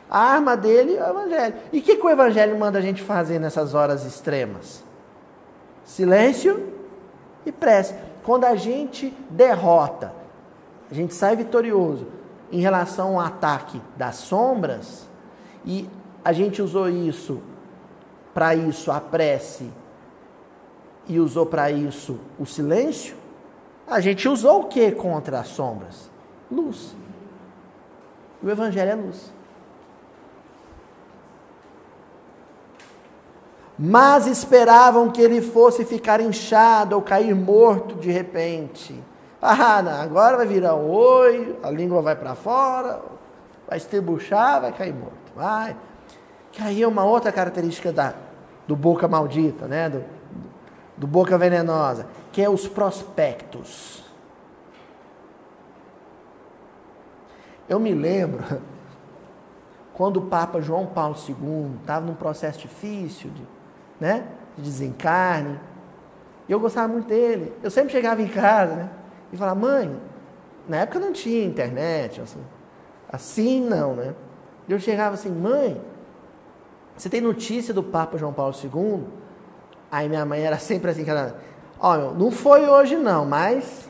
[0.09, 1.55] A arma dele é o Evangelho.
[1.73, 4.83] E o que, que o Evangelho manda a gente fazer nessas horas extremas?
[5.83, 6.73] Silêncio
[7.45, 7.93] e prece.
[8.23, 10.13] Quando a gente derrota,
[10.89, 12.07] a gente sai vitorioso
[12.51, 15.07] em relação ao ataque das sombras,
[15.65, 15.89] e
[16.23, 17.41] a gente usou isso,
[18.33, 19.69] para isso, a prece,
[21.07, 23.15] e usou para isso o silêncio,
[23.87, 26.09] a gente usou o que contra as sombras?
[26.51, 26.95] Luz.
[28.43, 29.37] O Evangelho é luz.
[33.77, 39.03] mas esperavam que ele fosse ficar inchado ou cair morto de repente.
[39.39, 43.01] Ah, não, agora vai virar um oi, a língua vai para fora,
[43.67, 45.15] vai estribuchar, vai cair morto.
[45.35, 45.77] Vai.
[46.51, 48.15] Que aí é uma outra característica da,
[48.67, 49.89] do boca maldita, né?
[49.89, 50.03] Do,
[50.97, 54.03] do boca venenosa, que é os prospectos.
[57.69, 58.43] Eu me lembro
[59.93, 63.43] quando o Papa João Paulo II estava num processo difícil de
[63.99, 64.27] né?
[64.55, 65.59] De desencarne.
[66.47, 67.53] E eu gostava muito dele.
[67.61, 68.89] Eu sempre chegava em casa, né?
[69.31, 69.99] E falava, mãe,
[70.67, 72.43] na época não tinha internet, assim,
[73.11, 74.13] assim não, né?
[74.67, 75.81] Eu chegava assim, mãe,
[76.95, 79.03] você tem notícia do Papa João Paulo II?
[79.91, 81.35] Aí minha mãe era sempre assim, cara,
[81.79, 83.87] ó, não foi hoje não, mas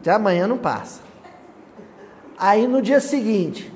[0.00, 1.00] de amanhã não passa.
[2.38, 3.72] Aí no dia seguinte,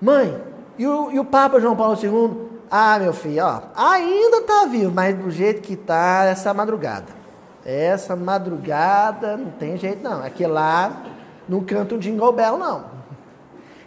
[0.00, 0.36] mãe,
[0.78, 2.50] e o, e o Papa João Paulo II?
[2.70, 7.22] Ah, meu filho, ó, ainda tá vivo, mas do jeito que tá, essa madrugada.
[7.64, 10.24] Essa madrugada não tem jeito não.
[10.24, 11.02] Aqui lá
[11.48, 12.86] não canta um jingle não.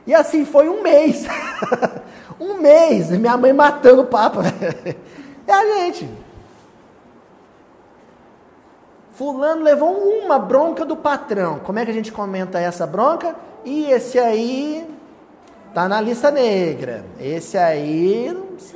[0.08, 1.26] E assim foi um mês.
[2.40, 4.40] um mês, minha mãe matando o papo.
[5.48, 6.10] É a gente.
[9.14, 11.60] Fulano levou uma bronca do patrão.
[11.60, 13.36] Como é que a gente comenta essa bronca?
[13.64, 14.96] E esse aí
[15.76, 17.04] Tá na lista negra.
[17.20, 18.34] Esse aí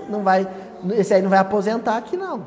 [0.09, 0.45] não vai,
[0.97, 2.45] esse aí não vai aposentar aqui não.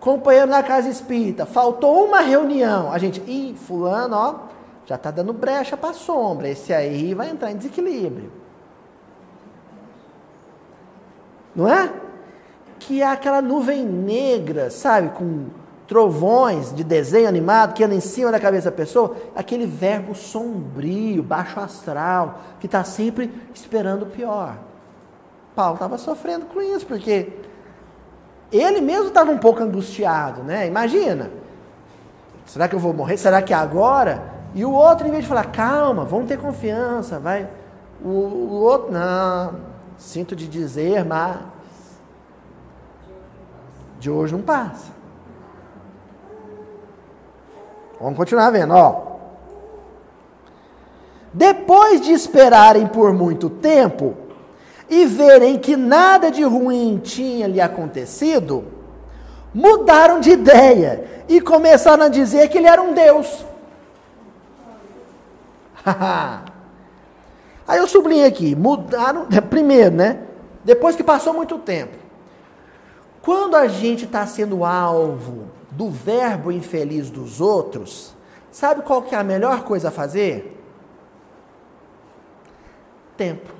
[0.00, 2.90] Companheiro na casa espírita, faltou uma reunião.
[2.90, 4.34] A gente, ih, fulano, ó,
[4.86, 6.48] já tá dando brecha para sombra.
[6.48, 8.32] Esse aí vai entrar em desequilíbrio.
[11.54, 11.92] Não é?
[12.78, 15.46] Que é aquela nuvem negra, sabe, com
[15.86, 21.22] trovões de desenho animado que anda em cima da cabeça da pessoa, aquele verbo sombrio,
[21.22, 24.56] baixo astral, que está sempre esperando o pior.
[25.54, 27.30] Paulo estava sofrendo com isso, porque
[28.50, 30.66] ele mesmo estava um pouco angustiado, né?
[30.66, 31.30] Imagina,
[32.46, 33.18] será que eu vou morrer?
[33.18, 34.22] Será que é agora?
[34.54, 37.48] E o outro, em vez de falar, calma, vamos ter confiança, vai.
[38.02, 39.54] O, o outro, não,
[39.98, 41.38] sinto de dizer, mas
[43.98, 44.92] de hoje não passa.
[48.00, 49.12] Vamos continuar vendo, ó.
[51.32, 54.16] Depois de esperarem por muito tempo
[54.90, 58.64] e verem que nada de ruim tinha lhe acontecido,
[59.54, 63.46] mudaram de ideia e começaram a dizer que ele era um Deus.
[67.72, 70.26] Aí eu sublinho aqui, mudaram, primeiro, né?
[70.62, 71.96] Depois que passou muito tempo.
[73.22, 78.14] Quando a gente está sendo alvo do verbo infeliz dos outros,
[78.50, 80.62] sabe qual que é a melhor coisa a fazer?
[83.16, 83.54] Tempo.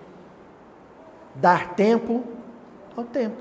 [1.34, 2.22] Dar tempo
[2.94, 3.40] ao tempo.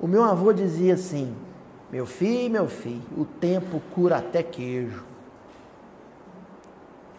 [0.00, 1.32] O meu avô dizia assim:
[1.92, 5.13] meu filho, meu filho, o tempo cura até queijo.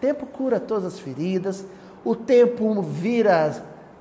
[0.05, 1.65] Tempo cura todas as feridas,
[2.03, 3.45] o tempo vira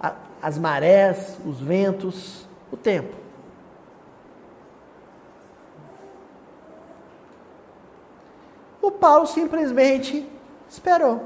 [0.03, 3.15] as, as marés, os ventos, o tempo.
[8.83, 10.29] O Paulo simplesmente
[10.69, 11.25] esperou.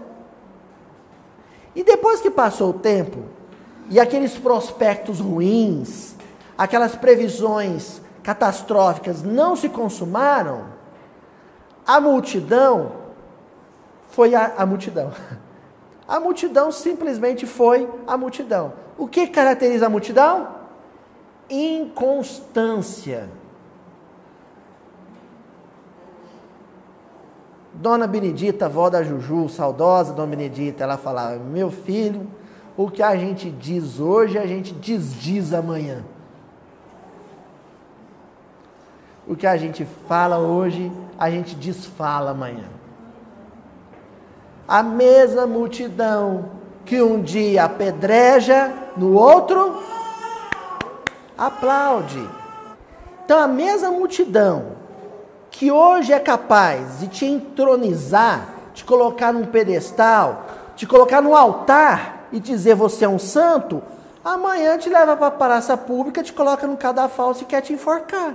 [1.74, 3.24] E depois que passou o tempo,
[3.90, 6.14] e aqueles prospectos ruins,
[6.56, 10.66] aquelas previsões catastróficas não se consumaram,
[11.84, 12.97] a multidão
[14.08, 15.12] foi a, a multidão.
[16.06, 18.72] A multidão simplesmente foi a multidão.
[18.96, 20.48] O que caracteriza a multidão?
[21.50, 23.28] Inconstância.
[27.74, 32.26] Dona Benedita, avó da Juju, saudosa Dona Benedita, ela falava: Meu filho,
[32.76, 36.04] o que a gente diz hoje, a gente desdiz amanhã.
[39.26, 42.77] O que a gente fala hoje, a gente desfala amanhã.
[44.68, 46.50] A mesma multidão
[46.84, 49.82] que um dia apedreja, no outro
[51.36, 52.28] aplaude.
[53.24, 54.76] Então, a mesma multidão
[55.50, 60.46] que hoje é capaz de te entronizar, te colocar num pedestal,
[60.76, 63.82] te colocar no altar e dizer você é um santo,
[64.24, 68.34] amanhã te leva para a praça pública, te coloca no cadafalso e quer te enforcar.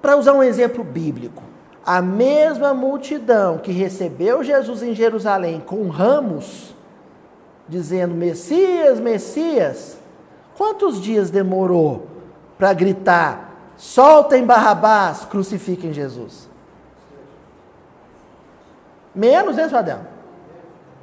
[0.00, 1.42] Para usar um exemplo bíblico,
[1.84, 6.74] a mesma multidão que recebeu Jesus em Jerusalém com ramos,
[7.68, 9.98] dizendo Messias, Messias,
[10.56, 12.06] Quantos dias demorou
[12.56, 16.48] para gritar: soltem Barrabás, crucifiquem Jesus?
[19.14, 20.00] Menos, né, Suadel?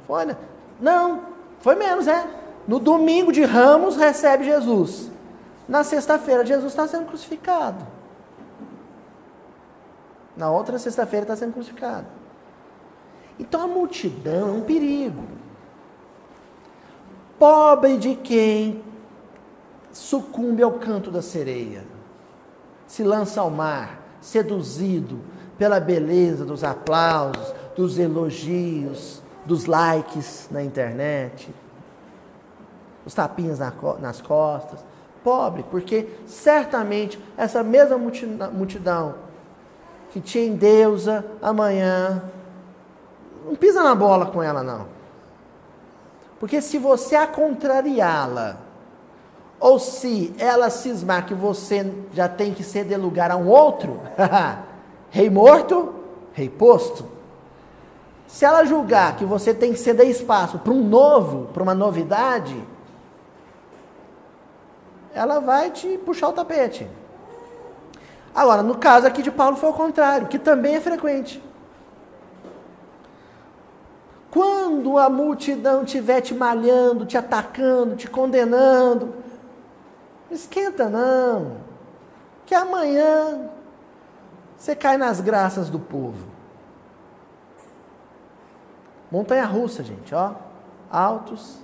[0.06, 0.36] Foi, né?
[0.80, 1.22] Não,
[1.60, 2.26] foi menos, é.
[2.66, 5.10] No domingo de Ramos recebe Jesus.
[5.68, 7.86] Na sexta-feira, Jesus está sendo crucificado.
[10.36, 12.06] Na outra sexta-feira está sendo crucificado.
[13.38, 15.22] Então a multidão é um perigo.
[17.38, 18.82] Pobre de quem
[19.92, 21.84] sucumbe ao canto da sereia,
[22.86, 25.20] se lança ao mar, seduzido
[25.58, 31.52] pela beleza dos aplausos, dos elogios, dos likes na internet,
[33.04, 33.58] os tapinhas
[34.00, 34.84] nas costas.
[35.24, 39.14] Pobre, porque certamente essa mesma multidão
[40.12, 42.22] que te endeusa amanhã,
[43.46, 44.86] não pisa na bola com ela, não.
[46.38, 48.58] Porque se você a contrariá-la,
[49.58, 54.00] ou se ela cismar que você já tem que ceder lugar a um outro,
[55.08, 55.94] rei morto,
[56.32, 57.06] rei posto.
[58.26, 62.62] Se ela julgar que você tem que ceder espaço para um novo, para uma novidade,
[65.14, 66.88] ela vai te puxar o tapete.
[68.34, 71.42] Agora, no caso aqui de Paulo foi o contrário, que também é frequente.
[74.30, 79.14] Quando a multidão estiver te malhando, te atacando, te condenando,
[80.30, 81.58] não esquenta não.
[82.46, 83.50] Que amanhã
[84.56, 86.26] você cai nas graças do povo.
[89.10, 90.32] Montanha russa, gente, ó.
[90.90, 91.58] Altos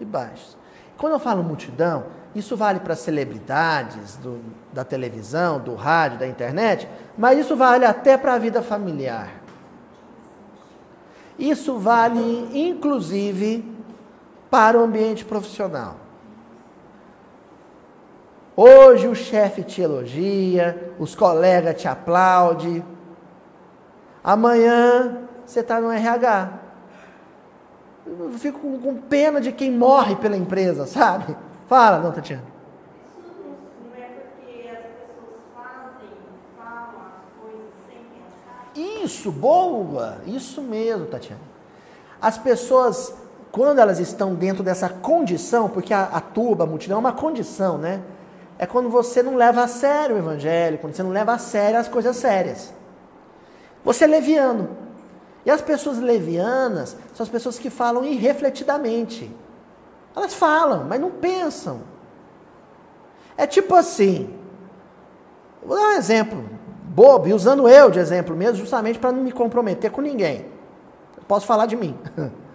[0.00, 0.56] e baixos.
[0.96, 4.40] Quando eu falo multidão, isso vale para celebridades do,
[4.72, 9.30] da televisão, do rádio, da internet, mas isso vale até para a vida familiar.
[11.38, 13.64] Isso vale, inclusive,
[14.50, 15.96] para o ambiente profissional.
[18.56, 22.84] Hoje o chefe te elogia, os colegas te aplaudem.
[24.22, 26.52] Amanhã você está no RH.
[28.04, 31.36] Eu fico com, pena de quem morre pela empresa, sabe?
[31.68, 32.42] Fala, não, Tatiana.
[38.74, 40.18] Isso, boa!
[40.26, 41.40] Isso mesmo, Tatiana.
[42.20, 43.14] As pessoas,
[43.52, 47.78] quando elas estão dentro dessa condição, porque a, a turba, a multidão é uma condição,
[47.78, 48.02] né?
[48.58, 51.78] é quando você não leva a sério o evangelho, quando você não leva a sério
[51.78, 52.74] as coisas sérias.
[53.84, 54.76] Você é leviano.
[55.46, 59.30] E as pessoas levianas são as pessoas que falam irrefletidamente.
[60.14, 61.80] Elas falam, mas não pensam.
[63.36, 64.34] É tipo assim.
[65.62, 66.58] Vou dar um exemplo
[66.98, 70.46] bobo, e usando eu de exemplo mesmo, justamente para não me comprometer com ninguém.
[71.16, 71.96] Eu posso falar de mim.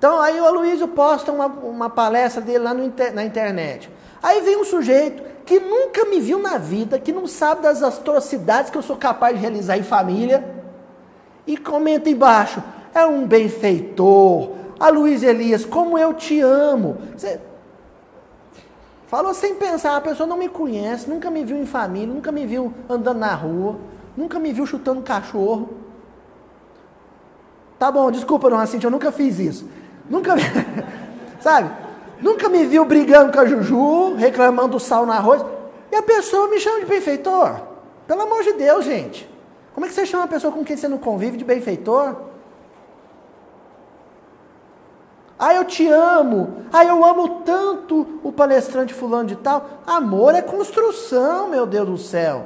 [0.00, 3.90] Então aí o Aloysio posta uma, uma palestra dele lá na internet.
[4.22, 8.70] Aí vem um sujeito que nunca me viu na vida, que não sabe das atrocidades
[8.70, 10.42] que eu sou capaz de realizar em família,
[11.46, 12.62] e comenta embaixo:
[12.94, 14.52] é um benfeitor.
[14.80, 16.96] A Luiz Elias, como eu te amo.
[17.14, 17.38] Você
[19.08, 22.46] falou sem pensar, a pessoa não me conhece, nunca me viu em família, nunca me
[22.46, 23.76] viu andando na rua,
[24.16, 25.68] nunca me viu chutando cachorro.
[27.78, 29.68] Tá bom, desculpa, não, assim, eu nunca fiz isso.
[30.08, 30.34] Nunca,
[31.40, 31.70] sabe?
[32.22, 35.44] Nunca me viu brigando com a Juju, reclamando do sal no arroz.
[35.92, 37.60] E a pessoa me chama de benfeitor.
[38.06, 39.28] Pelo amor de Deus, gente.
[39.74, 42.29] Como é que você chama uma pessoa com quem você não convive de benfeitor?
[45.42, 46.64] Ah, eu te amo.
[46.70, 49.66] Ah, eu amo tanto o palestrante fulano de tal.
[49.86, 52.44] Amor é construção, meu Deus do céu.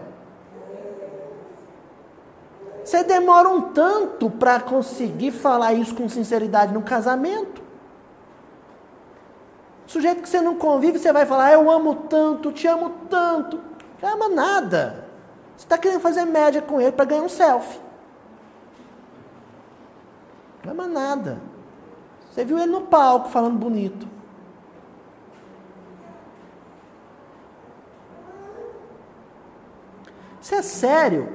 [2.84, 7.60] Você demora um tanto para conseguir falar isso com sinceridade no casamento.
[9.88, 13.60] Sujeito que você não convive, você vai falar, ah, eu amo tanto, te amo tanto.
[14.00, 15.04] Não ama nada.
[15.56, 17.80] Você está querendo fazer média com ele para ganhar um selfie.
[20.62, 21.53] Não ama nada.
[22.34, 24.08] Você viu ele no palco falando bonito.
[30.42, 31.28] Isso é sério.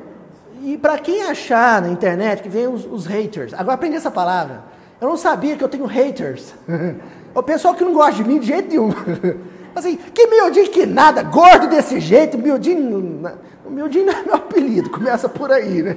[0.61, 4.61] E para quem achar na internet que vem os, os, haters, agora aprendi essa palavra.
[4.99, 6.53] Eu não sabia que eu tenho haters.
[7.33, 8.89] o pessoal que não gosta de mim de jeito nenhum.
[9.73, 13.23] Assim, que miudinho que nada, gordo desse jeito, miudinho.
[13.65, 15.95] O miudinho não é meu apelido, começa por aí, né?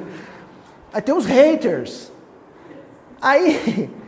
[0.92, 2.12] Aí tem os haters.
[3.20, 3.90] Aí,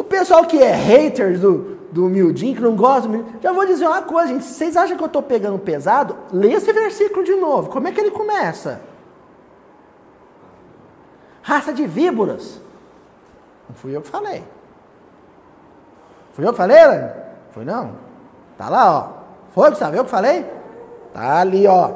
[0.00, 3.66] o pessoal que é hater do, do miudinho, que não gosta do miudinho, já vou
[3.66, 4.44] dizer uma coisa, gente.
[4.44, 6.16] Vocês acham que eu estou pegando pesado?
[6.32, 7.68] Lê esse versículo de novo.
[7.68, 8.80] Como é que ele começa?
[11.42, 12.58] Raça de víboras.
[13.68, 14.42] Não fui eu que falei.
[16.32, 17.10] Fui eu que falei, Elaine?
[17.50, 17.92] Foi não?
[18.56, 19.08] Tá lá, ó.
[19.50, 19.96] Foi, Gustavo?
[19.96, 20.50] Eu que falei?
[21.12, 21.92] Tá ali, ó.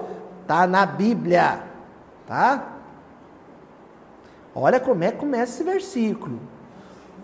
[0.46, 1.62] Tá na Bíblia.
[2.26, 2.64] Tá?
[4.54, 6.38] Olha como é que começa esse versículo.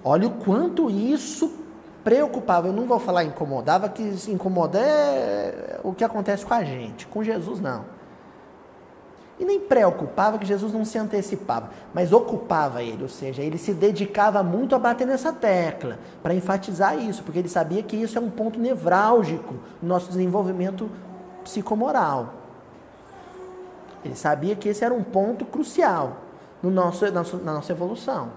[0.04, 1.52] Olha o quanto isso
[2.02, 2.68] preocupava.
[2.68, 7.06] Eu não vou falar incomodava, que se incomodar é o que acontece com a gente.
[7.06, 7.84] Com Jesus, não.
[9.38, 13.72] E nem preocupava que Jesus não se antecipava, mas ocupava ele, ou seja, ele se
[13.72, 18.20] dedicava muito a bater nessa tecla, para enfatizar isso, porque ele sabia que isso é
[18.20, 20.90] um ponto nevrálgico no nosso desenvolvimento
[21.42, 22.34] psicomoral.
[24.04, 26.18] Ele sabia que esse era um ponto crucial
[26.62, 28.28] no nosso, na nossa evolução.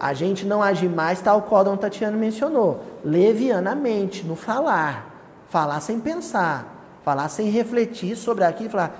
[0.00, 5.10] A gente não age mais tal qual Dom Tatiana mencionou, levianamente, no falar.
[5.50, 8.98] Falar sem pensar, falar sem refletir sobre aquilo falar,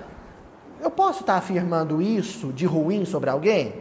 [0.79, 3.75] eu posso estar afirmando isso de ruim sobre alguém?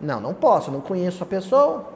[0.00, 1.86] Não, não posso, não conheço a pessoa.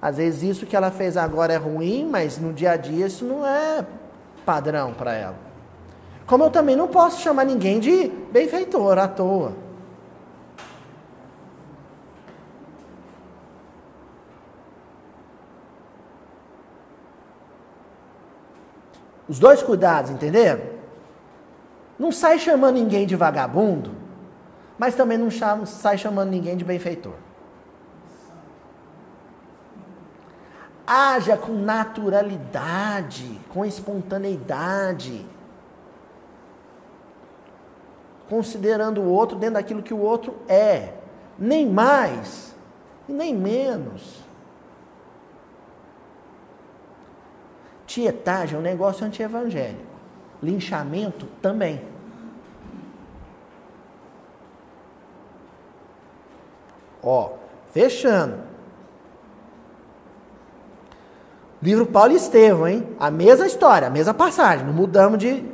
[0.00, 3.24] Às vezes isso que ela fez agora é ruim, mas no dia a dia isso
[3.24, 3.84] não é
[4.44, 5.36] padrão para ela.
[6.26, 9.63] Como eu também não posso chamar ninguém de benfeitor à toa.
[19.28, 20.62] Os dois cuidados, entenderam?
[21.98, 23.92] Não sai chamando ninguém de vagabundo,
[24.78, 27.14] mas também não sai chamando ninguém de benfeitor.
[30.86, 35.24] Haja com naturalidade, com espontaneidade,
[38.28, 40.94] considerando o outro dentro daquilo que o outro é,
[41.38, 42.54] nem mais
[43.08, 44.23] e nem menos.
[47.94, 49.80] Tietagem é um negócio antievangélico.
[50.42, 51.80] Linchamento também.
[57.00, 57.34] Ó,
[57.70, 58.38] fechando.
[61.62, 62.84] Livro Paulo e Estevão, hein?
[62.98, 64.66] A mesma história, a mesma passagem.
[64.66, 65.44] Não mudamos de,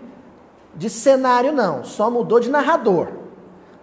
[0.75, 1.85] de cenário, não.
[1.85, 3.09] Só mudou de narrador.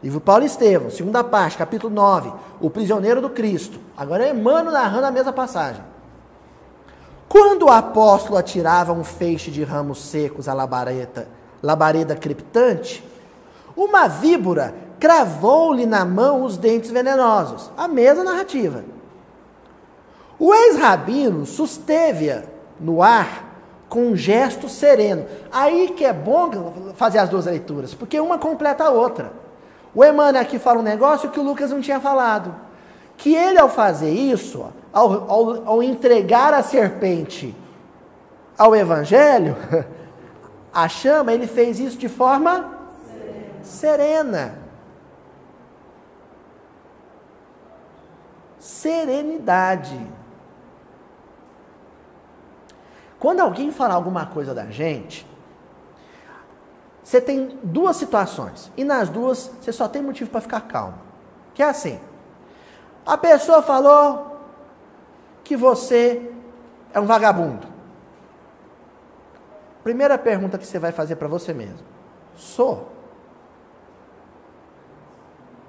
[0.01, 2.33] Livro Paulo e Estevão, segunda parte, capítulo 9.
[2.59, 3.79] O prisioneiro do Cristo.
[3.95, 5.83] Agora é Emmanuel narrando a mesma passagem.
[7.29, 11.27] Quando o apóstolo atirava um feixe de ramos secos à labareda,
[11.61, 13.03] labareda crepitante,
[13.75, 17.69] uma víbora cravou-lhe na mão os dentes venenosos.
[17.77, 18.83] A mesma narrativa.
[20.39, 22.43] O ex-rabino susteve-a
[22.79, 23.45] no ar
[23.89, 25.25] com um gesto sereno.
[25.51, 29.31] Aí que é bom fazer as duas leituras, porque uma completa a outra.
[29.93, 32.53] O Emmanuel aqui fala um negócio que o Lucas não tinha falado.
[33.17, 34.65] Que ele, ao fazer isso,
[34.97, 37.55] ao, ao, ao entregar a serpente
[38.57, 39.55] ao Evangelho,
[40.73, 42.75] a chama, ele fez isso de forma
[43.63, 43.63] serena.
[43.63, 44.57] serena.
[48.59, 50.07] Serenidade.
[53.19, 55.27] Quando alguém falar alguma coisa da gente,
[57.03, 58.71] você tem duas situações.
[58.75, 60.97] E nas duas, você só tem motivo para ficar calmo.
[61.53, 61.99] Que é assim:
[63.05, 64.36] a pessoa falou
[65.47, 66.29] que você
[66.93, 67.65] é um vagabundo?
[69.81, 71.79] Primeira pergunta que você vai fazer para você mesmo:
[72.35, 72.89] sou?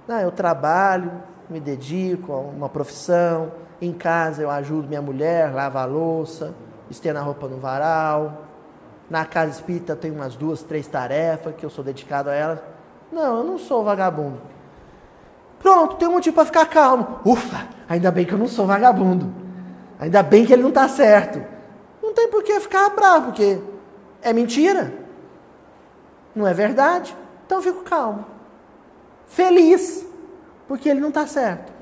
[0.09, 5.79] Não, eu trabalho, me dedico a uma profissão, em casa eu ajudo minha mulher, lavo
[5.79, 6.53] a louça,
[6.91, 8.47] estendo a roupa no varal.
[9.09, 12.59] Na casa espírita eu tenho umas duas, três tarefas que eu sou dedicado a elas.
[13.13, 14.41] Não, eu não sou vagabundo.
[15.61, 17.21] Pronto, tem um motivo para ficar calmo.
[17.25, 19.38] Ufa, ainda bem que eu não sou vagabundo.
[19.99, 21.45] Ainda bem que ele não está certo.
[22.03, 23.61] Não tem por que ficar bravo, porque
[24.23, 24.93] é mentira.
[26.35, 27.17] Não é verdade.
[27.45, 28.25] Então eu fico calmo.
[29.27, 30.07] Feliz,
[30.67, 31.73] porque ele não está certo.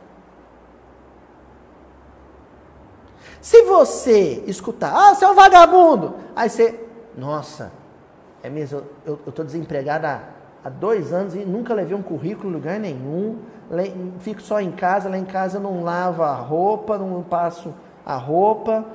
[3.41, 6.81] Se você escutar, ah, você é um vagabundo, aí você,
[7.17, 7.71] nossa,
[8.43, 10.21] é mesmo, eu estou desempregado há,
[10.65, 13.39] há dois anos e nunca levei um currículo em lugar nenhum,
[14.19, 17.73] fico só em casa, lá em casa eu não lavo a roupa, não passo
[18.07, 18.87] a roupa,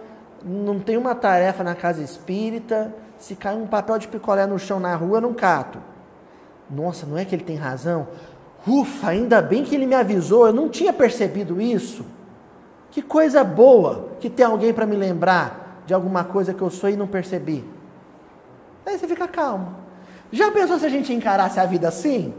[0.44, 4.80] não tem uma tarefa na casa espírita, se cai um papel de picolé no chão
[4.80, 5.80] na rua, eu não cato.
[6.70, 8.08] Nossa, não é que ele tem razão?
[8.66, 12.06] Ufa, ainda bem que ele me avisou, eu não tinha percebido isso.
[12.90, 16.90] Que coisa boa que tem alguém para me lembrar de alguma coisa que eu sou
[16.90, 17.66] e não percebi.
[18.86, 19.76] Aí você fica calmo.
[20.32, 22.34] Já pensou se a gente encarasse a vida assim?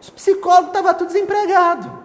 [0.00, 1.99] Os psicólogos estavam tudo desempregado.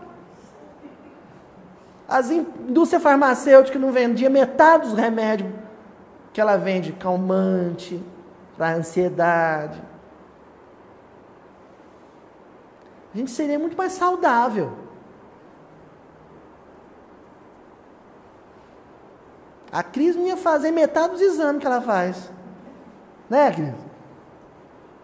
[2.07, 5.51] As indústria farmacêutica não vendia metade dos remédios
[6.31, 8.03] que ela vende, calmante,
[8.57, 9.81] para ansiedade.
[13.13, 14.73] A gente seria muito mais saudável.
[19.71, 22.31] A Cris não ia fazer metade dos exames que ela faz.
[23.29, 23.73] Né, Cris?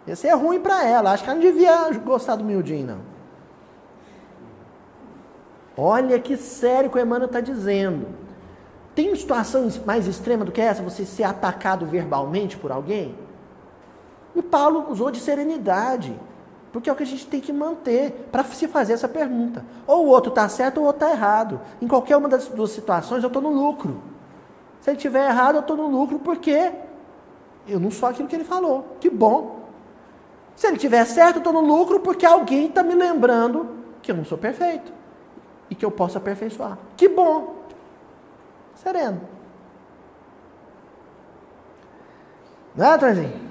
[0.08, 1.12] Ia ser ruim para ela.
[1.12, 3.11] Acho que ela não devia gostar do miudinho, não.
[5.84, 8.06] Olha que sério que o Emmanuel está dizendo.
[8.94, 13.16] Tem situações mais extremas do que essa, você ser atacado verbalmente por alguém?
[14.36, 16.16] E Paulo usou de serenidade,
[16.72, 19.66] porque é o que a gente tem que manter para se fazer essa pergunta.
[19.88, 21.60] Ou o outro está certo ou o outro está errado.
[21.82, 24.04] Em qualquer uma das duas situações eu estou no lucro.
[24.82, 26.72] Se ele estiver errado, eu estou no lucro porque
[27.68, 28.98] eu não sou aquilo que ele falou.
[29.00, 29.62] Que bom.
[30.56, 33.68] Se ele estiver certo, eu estou no lucro porque alguém está me lembrando
[34.04, 35.01] que eu não sou perfeito
[35.72, 36.78] e que eu posso aperfeiçoar.
[36.97, 37.55] Que bom.
[38.76, 39.22] Sereno.
[42.76, 43.49] Não é, Torzinho?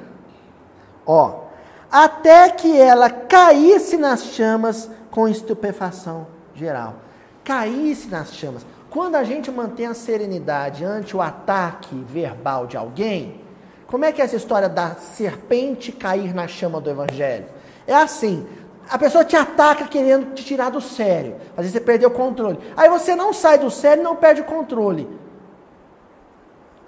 [1.06, 1.44] Ó,
[1.90, 6.96] até que ela caísse nas chamas com estupefação geral.
[7.42, 8.66] Caísse nas chamas.
[8.90, 13.40] Quando a gente mantém a serenidade ante o ataque verbal de alguém,
[13.86, 17.46] como é que é essa história da serpente cair na chama do evangelho?
[17.86, 18.46] É assim,
[18.91, 21.36] a pessoa te ataca querendo te tirar do sério.
[21.51, 22.59] Às vezes você perdeu o controle.
[22.76, 25.09] Aí você não sai do sério não perde o controle.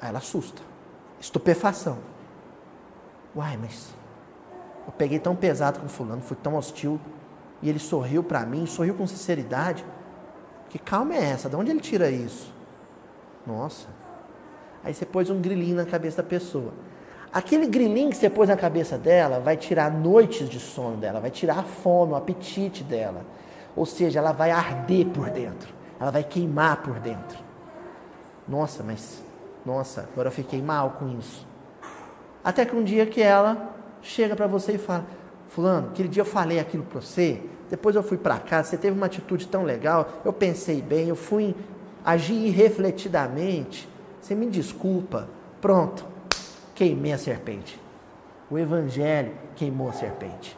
[0.00, 0.60] Aí ela assusta.
[1.20, 1.98] Estupefação.
[3.36, 3.90] Uai, mas
[4.84, 7.00] eu peguei tão pesado com fulano, fui tão hostil.
[7.62, 9.84] E ele sorriu para mim, sorriu com sinceridade.
[10.68, 11.48] Que calma é essa?
[11.48, 12.52] De onde ele tira isso?
[13.46, 13.86] Nossa.
[14.82, 16.72] Aí você pôs um grilinho na cabeça da pessoa.
[17.32, 21.30] Aquele grilinho que você pôs na cabeça dela vai tirar noites de sono dela, vai
[21.30, 23.24] tirar a fome, o apetite dela.
[23.74, 27.38] Ou seja, ela vai arder por dentro, ela vai queimar por dentro.
[28.46, 29.22] Nossa, mas,
[29.64, 31.46] nossa, agora eu fiquei mal com isso.
[32.44, 35.06] Até que um dia que ela chega para você e fala:
[35.48, 38.94] Fulano, aquele dia eu falei aquilo para você, depois eu fui para casa, você teve
[38.94, 41.54] uma atitude tão legal, eu pensei bem, eu fui
[42.04, 43.88] agir irrefletidamente,
[44.20, 45.28] você me desculpa.
[45.62, 46.11] Pronto,
[46.74, 47.80] queimei a serpente.
[48.50, 50.56] O Evangelho queimou a serpente.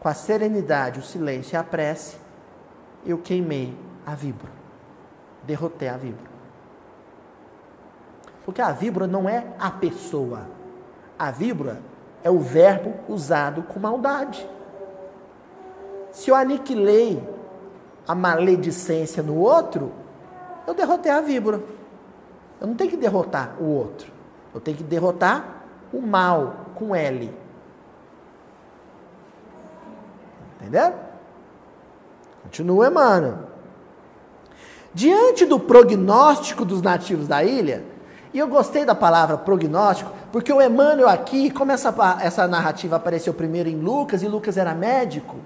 [0.00, 2.16] Com a serenidade, o silêncio e a prece,
[3.06, 4.52] eu queimei a víbora.
[5.44, 6.30] Derrotei a víbora.
[8.44, 10.46] Porque a víbora não é a pessoa.
[11.18, 11.80] A víbora
[12.24, 14.48] é o verbo usado com maldade.
[16.10, 17.22] Se eu aniquilei
[18.06, 19.92] a maledicência no outro,
[20.66, 21.62] eu derrotei a víbora.
[22.62, 24.12] Eu não tenho que derrotar o outro.
[24.54, 27.34] Eu tenho que derrotar o mal com L.
[30.60, 30.94] Entendeu?
[32.44, 33.38] Continua, Emmanuel.
[34.94, 37.84] Diante do prognóstico dos nativos da ilha,
[38.32, 41.92] e eu gostei da palavra prognóstico, porque o Emmanuel aqui, como essa,
[42.22, 45.36] essa narrativa apareceu primeiro em Lucas, e Lucas era médico,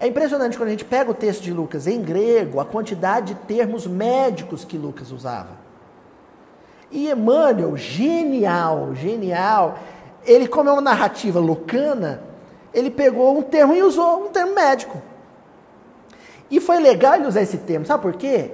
[0.00, 3.40] é impressionante quando a gente pega o texto de Lucas em grego, a quantidade de
[3.42, 5.67] termos médicos que Lucas usava.
[6.90, 9.78] E Emmanuel, genial, genial,
[10.24, 12.22] ele, como é uma narrativa lucana,
[12.72, 15.02] ele pegou um termo e usou um termo médico.
[16.50, 18.52] E foi legal ele usar esse termo, sabe por quê?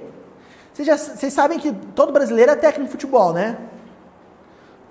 [0.73, 3.57] Vocês, já, vocês sabem que todo brasileiro é técnico de futebol, né?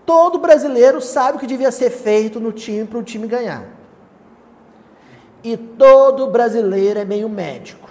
[0.06, 3.64] Todo brasileiro sabe o que devia ser feito no time para o time ganhar.
[5.42, 7.90] E todo brasileiro é meio médico.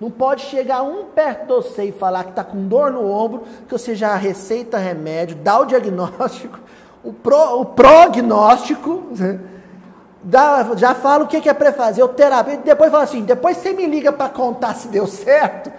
[0.00, 3.42] Não pode chegar um perto de você e falar que está com dor no ombro,
[3.66, 6.60] que você já receita remédio, dá o diagnóstico,
[7.02, 9.08] o, pro, o prognóstico,
[10.22, 13.72] dá, já fala o que é para fazer, o terapeuta, depois fala assim, depois você
[13.72, 15.72] me liga para contar se deu certo,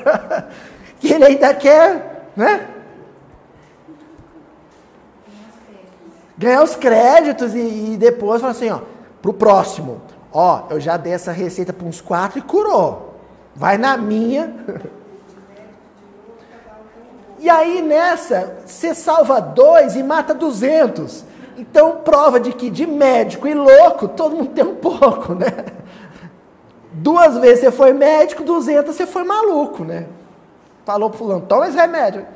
[0.98, 2.68] que ele ainda quer, né?
[6.38, 8.80] Ganhar os créditos e, e depois fala assim, ó,
[9.20, 10.00] pro próximo,
[10.32, 13.09] ó, eu já dei essa receita para uns quatro e curou.
[13.54, 14.54] Vai na minha.
[17.38, 21.24] E aí nessa, você salva dois e mata duzentos.
[21.56, 25.46] Então, prova de que de médico e louco, todo mundo tem um pouco, né?
[26.92, 30.06] Duas vezes você foi médico, duzentas você foi maluco, né?
[30.84, 32.26] Falou pro fulano, toma esse remédio.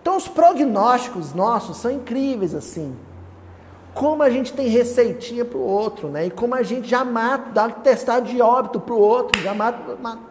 [0.00, 2.96] Então os prognósticos nossos são incríveis assim.
[3.94, 6.26] Como a gente tem receitinha para o outro, né?
[6.26, 9.96] E como a gente já mata, dá testado de óbito para o outro, já mata,
[10.00, 10.29] mata.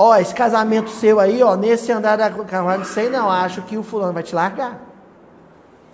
[0.00, 3.82] Ó, esse casamento seu aí, ó, nesse andar da carruagem, sei não, acho que o
[3.82, 4.78] fulano vai te largar.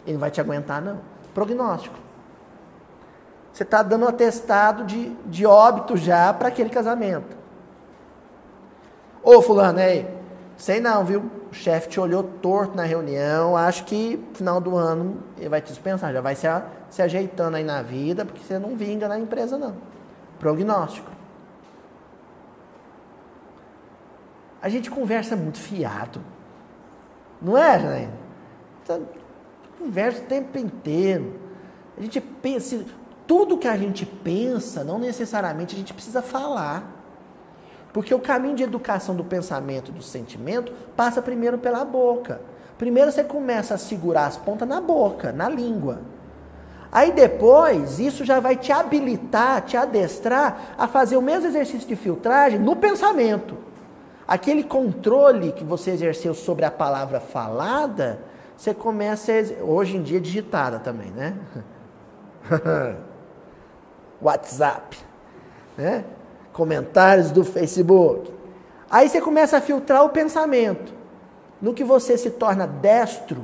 [0.05, 0.99] Ele não vai te aguentar, não.
[1.33, 1.97] Prognóstico.
[3.51, 7.35] Você está dando um atestado de, de óbito já para aquele casamento.
[9.23, 10.07] Ô fulano, aí,
[10.59, 11.23] sei não, viu?
[11.51, 15.69] O chefe te olhou torto na reunião, acho que final do ano ele vai te
[15.69, 16.47] dispensar, já vai se,
[16.91, 19.75] se ajeitando aí na vida, porque você não vinga na empresa, não.
[20.39, 21.11] Prognóstico.
[24.65, 26.23] A gente conversa muito fiado.
[27.43, 28.13] Não é, Janaína?
[28.83, 29.03] Então,
[29.79, 31.39] conversa o tempo inteiro.
[31.99, 32.83] A gente pensa,
[33.27, 36.83] tudo que a gente pensa, não necessariamente a gente precisa falar.
[37.93, 42.41] Porque o caminho de educação do pensamento e do sentimento passa primeiro pela boca.
[42.79, 46.01] Primeiro você começa a segurar as pontas na boca, na língua.
[46.91, 51.97] Aí depois, isso já vai te habilitar, te adestrar a fazer o mesmo exercício de
[51.97, 53.74] filtragem no pensamento.
[54.27, 58.21] Aquele controle que você exerceu sobre a palavra falada,
[58.57, 61.37] você começa a, hoje em dia digitada também, né?
[64.23, 64.99] WhatsApp,
[65.77, 66.05] né?
[66.53, 68.33] comentários do Facebook.
[68.91, 70.95] Aí você começa a filtrar o pensamento.
[71.61, 73.43] No que você se torna destro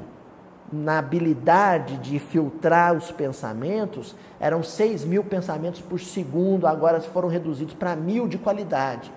[0.73, 7.75] na habilidade de filtrar os pensamentos, eram 6 mil pensamentos por segundo, agora foram reduzidos
[7.75, 9.13] para mil de qualidade.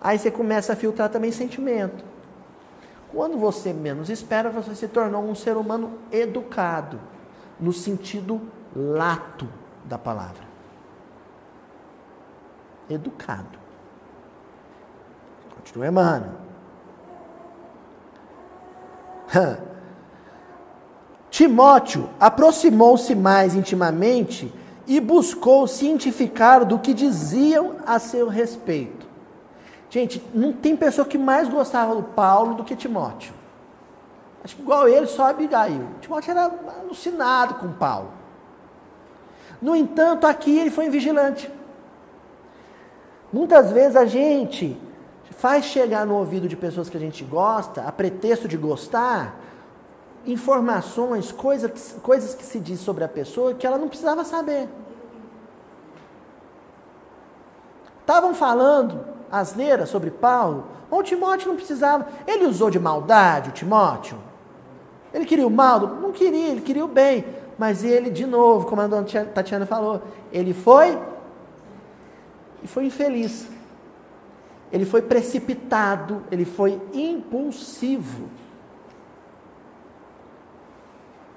[0.00, 2.04] Aí você começa a filtrar também sentimento.
[3.12, 7.00] Quando você menos espera, você se tornou um ser humano educado,
[7.58, 8.40] no sentido
[8.74, 9.48] lato
[9.84, 10.48] da palavra
[12.88, 13.58] educado.
[15.54, 16.32] Continua Emmanuel.
[21.30, 24.52] Timóteo aproximou-se mais intimamente
[24.86, 28.97] e buscou cientificar do que diziam a seu respeito.
[29.90, 33.32] Gente, não tem pessoa que mais gostava do Paulo do que Timóteo.
[34.44, 35.88] Acho que igual ele, só Abigail.
[36.00, 38.12] Timóteo era alucinado com Paulo.
[39.60, 41.50] No entanto, aqui ele foi vigilante.
[43.32, 44.76] Muitas vezes a gente
[45.32, 49.36] faz chegar no ouvido de pessoas que a gente gosta, a pretexto de gostar,
[50.26, 54.68] informações, coisas, coisas que se diz sobre a pessoa que ela não precisava saber.
[58.00, 62.08] Estavam falando asneira sobre Paulo, o Timóteo não precisava.
[62.26, 64.18] Ele usou de maldade o Timóteo?
[65.12, 65.80] Ele queria o mal?
[65.80, 67.24] Não queria, ele queria o bem.
[67.58, 70.02] Mas ele, de novo, como a dona Tatiana falou,
[70.32, 70.98] ele foi
[72.62, 73.48] e foi infeliz.
[74.70, 78.28] Ele foi precipitado, ele foi impulsivo.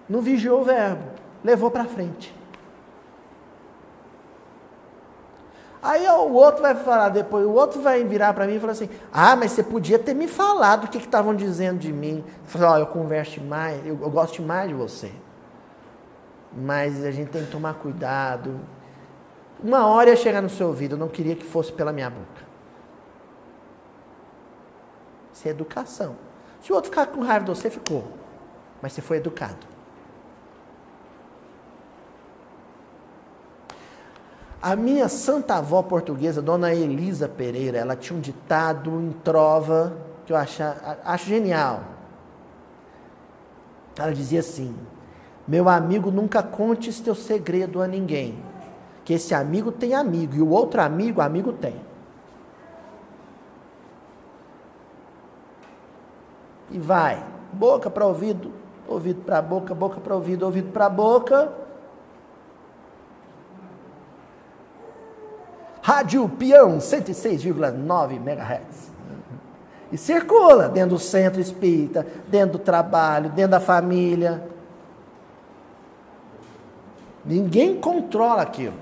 [0.07, 1.03] Não vigiou o verbo,
[1.43, 2.40] levou para frente.
[5.83, 8.89] Aí o outro vai falar depois, o outro vai virar para mim e falar assim:
[9.11, 12.23] Ah, mas você podia ter me falado o que estavam dizendo de mim.
[12.45, 15.11] Falar, eu converso mais, eu, eu gosto mais de você.
[16.55, 18.59] Mas a gente tem que tomar cuidado.
[19.63, 22.41] Uma hora ia chegar no seu ouvido, eu não queria que fosse pela minha boca.
[25.33, 26.15] Isso é educação.
[26.61, 28.03] Se o outro ficar com raiva de você, ficou.
[28.81, 29.70] Mas você foi educado.
[34.61, 40.31] A minha santa avó portuguesa, dona Elisa Pereira, ela tinha um ditado em trova que
[40.31, 40.61] eu acho,
[41.03, 41.81] acho genial.
[43.97, 44.75] Ela dizia assim:
[45.47, 48.37] Meu amigo, nunca contes teu segredo a ninguém
[49.03, 51.75] que esse amigo tem amigo e o outro amigo, amigo tem.
[56.69, 58.51] E vai, boca para ouvido,
[58.87, 61.51] ouvido para boca, boca para ouvido, ouvido para boca.
[65.81, 68.91] Rádio Peão 106,9 MHz.
[69.91, 74.47] E circula dentro do centro espírita, dentro do trabalho, dentro da família.
[77.25, 78.75] Ninguém controla aquilo.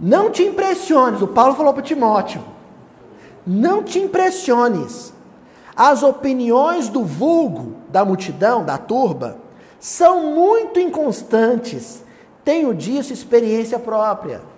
[0.00, 2.42] Não te impressiones, o Paulo falou para Timóteo.
[3.46, 5.12] Não te impressiones.
[5.76, 9.38] As opiniões do vulgo, da multidão, da turba,
[9.78, 12.02] são muito inconstantes.
[12.44, 14.53] Tenho disso experiência própria.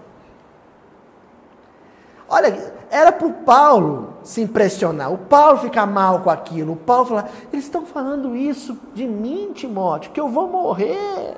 [2.28, 7.06] Olha, era para o Paulo se impressionar, o Paulo ficar mal com aquilo, o Paulo
[7.06, 11.36] falar: eles estão falando isso de mim, Timóteo, que eu vou morrer.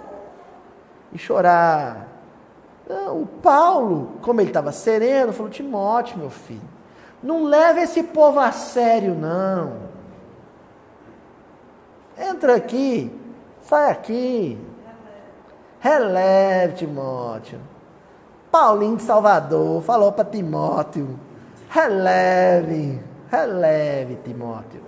[1.13, 2.07] E chorar.
[2.89, 6.61] Não, o Paulo, como ele estava sereno, falou: Timóteo, meu filho,
[7.23, 9.89] Não leve esse povo a sério, não.
[12.17, 13.13] Entra aqui,
[13.63, 14.59] sai aqui.
[15.81, 17.61] Releve, Timóteo.
[18.51, 21.19] Paulinho de Salvador falou para Timóteo:
[21.69, 24.81] releve, releve, Timóteo.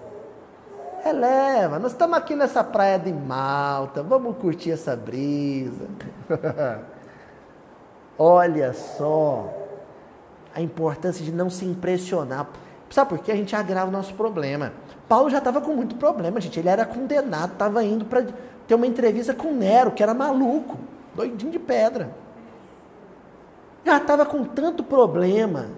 [1.03, 5.87] Releva, nós estamos aqui nessa praia de Malta, vamos curtir essa brisa.
[8.19, 9.49] Olha só
[10.55, 12.49] a importância de não se impressionar.
[12.91, 13.33] Sabe por quê?
[13.33, 14.73] A gente agrava o nosso problema.
[15.09, 16.59] Paulo já estava com muito problema, gente.
[16.59, 18.27] Ele era condenado, estava indo para
[18.67, 20.77] ter uma entrevista com Nero, que era maluco,
[21.15, 22.11] doidinho de pedra.
[23.85, 25.69] Já estava com tanto problema.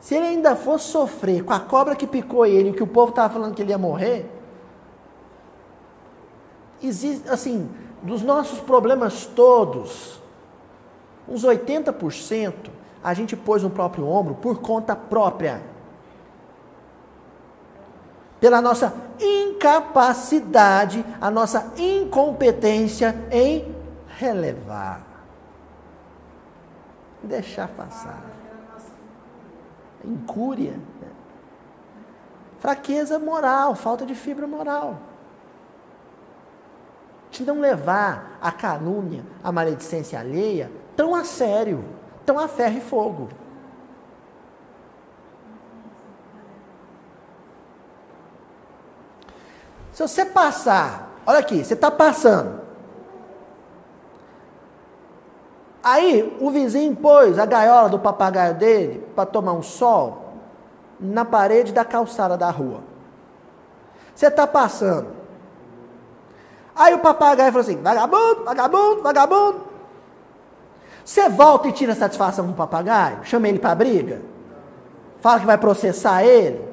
[0.00, 3.32] Se ele ainda fosse sofrer com a cobra que picou ele, que o povo estava
[3.32, 4.30] falando que ele ia morrer,
[6.82, 7.70] existe, assim,
[8.02, 10.20] dos nossos problemas todos,
[11.26, 12.52] uns 80%
[13.02, 15.62] a gente pôs no próprio ombro por conta própria.
[18.38, 23.74] Pela nossa incapacidade, a nossa incompetência em
[24.18, 25.13] relevar.
[27.24, 28.22] Deixar passar.
[30.04, 30.72] Incúria.
[30.72, 31.08] Né?
[32.58, 34.98] Fraqueza moral, falta de fibra moral
[37.34, 41.84] de não levar a calúnia, a maledicência alheia tão a sério,
[42.24, 43.28] tão a ferro e fogo.
[49.92, 52.63] Se você passar, olha aqui, você está passando.
[55.84, 60.32] Aí o vizinho pôs a gaiola do papagaio dele para tomar um sol
[60.98, 62.80] na parede da calçada da rua.
[64.14, 65.08] Você está passando.
[66.74, 69.60] Aí o papagaio falou assim: vagabundo, vagabundo, vagabundo.
[71.04, 73.18] Você volta e tira satisfação com o papagaio?
[73.24, 74.22] Chama ele para briga?
[75.20, 76.66] Fala que vai processar ele?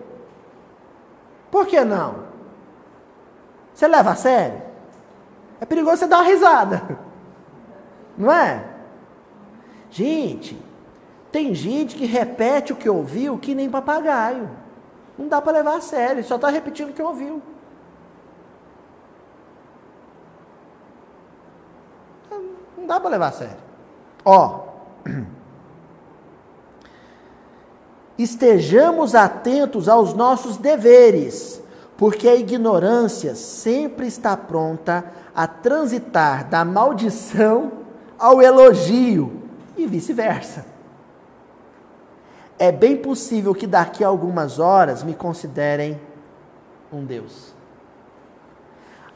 [1.52, 2.16] Por que não?
[3.74, 4.62] Você leva a sério?
[5.60, 6.82] É perigoso você dar uma risada.
[8.18, 8.71] Não é?
[9.92, 10.58] Gente,
[11.34, 14.50] tem gente que repete o que ouviu que nem papagaio.
[15.18, 17.42] Não dá para levar a sério, só está repetindo o que ouviu.
[22.78, 23.58] Não dá para levar a sério.
[24.24, 24.72] Ó.
[28.18, 31.62] Estejamos atentos aos nossos deveres,
[31.98, 35.04] porque a ignorância sempre está pronta
[35.36, 37.72] a transitar da maldição
[38.18, 39.42] ao elogio
[39.84, 40.66] e vice-versa.
[42.58, 46.00] É bem possível que daqui a algumas horas me considerem
[46.92, 47.54] um Deus.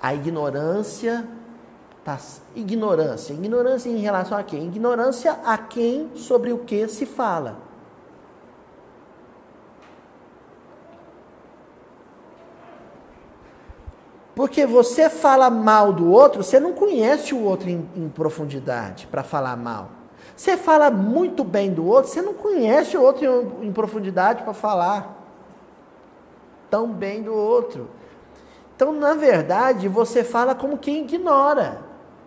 [0.01, 1.28] A ignorância
[2.55, 3.34] ignorância.
[3.34, 4.68] Ignorância em relação a quem?
[4.68, 7.57] Ignorância a quem sobre o que se fala.
[14.36, 19.24] Porque você fala mal do outro, você não conhece o outro em, em profundidade para
[19.24, 19.89] falar mal.
[20.36, 23.26] Você fala muito bem do outro, você não conhece o outro
[23.62, 25.16] em, em profundidade para falar
[26.70, 27.90] tão bem do outro.
[28.76, 31.82] Então, na verdade, você fala como quem ignora.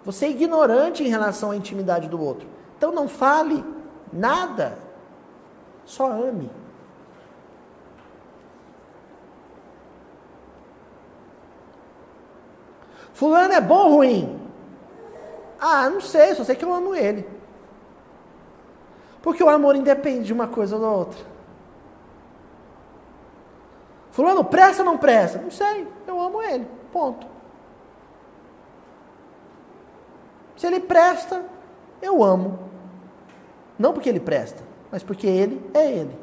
[0.05, 2.49] Você é ignorante em relação à intimidade do outro.
[2.79, 3.63] Então não fale
[4.11, 4.79] nada.
[5.85, 6.51] Só ame.
[13.13, 14.41] Fulano é bom ou ruim?
[15.61, 17.29] Ah, não sei, só sei que eu amo ele.
[19.29, 21.21] Porque o amor independe de uma coisa ou da outra.
[24.11, 25.39] Fulano presta ou não presta?
[25.39, 26.67] Não sei, eu amo ele.
[26.91, 27.27] Ponto.
[30.57, 31.45] Se ele presta,
[32.01, 32.59] eu amo.
[33.79, 36.19] Não porque ele presta, mas porque ele é ele.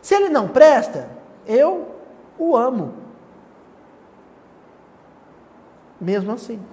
[0.00, 1.10] Se ele não presta,
[1.46, 1.96] eu
[2.38, 2.94] o amo.
[6.00, 6.64] Mesmo assim.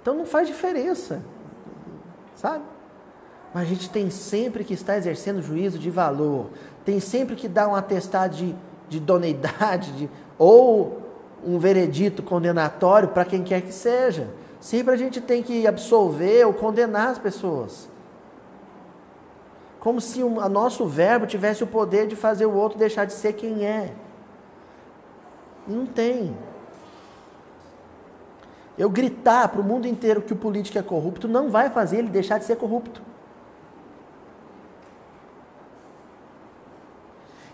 [0.00, 1.33] Então não faz diferença.
[2.44, 2.62] Sabe?
[3.54, 6.50] Mas a gente tem sempre que estar exercendo juízo de valor.
[6.84, 8.54] Tem sempre que dar um atestado de,
[8.86, 11.00] de idoneidade, de, ou
[11.42, 14.28] um veredito condenatório para quem quer que seja.
[14.60, 17.88] Sempre a gente tem que absolver ou condenar as pessoas.
[19.80, 23.32] Como se o nosso verbo tivesse o poder de fazer o outro deixar de ser
[23.32, 23.90] quem é.
[25.66, 26.36] Não tem.
[28.76, 32.08] Eu gritar para o mundo inteiro que o político é corrupto não vai fazer ele
[32.08, 33.02] deixar de ser corrupto.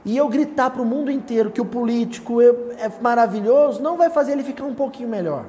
[0.04, 4.32] e eu gritar para o mundo inteiro que o político é maravilhoso, não vai fazer
[4.32, 5.44] ele ficar um pouquinho melhor.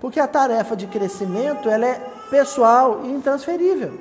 [0.00, 1.94] Porque a tarefa de crescimento ela é
[2.30, 3.98] pessoal e intransferível.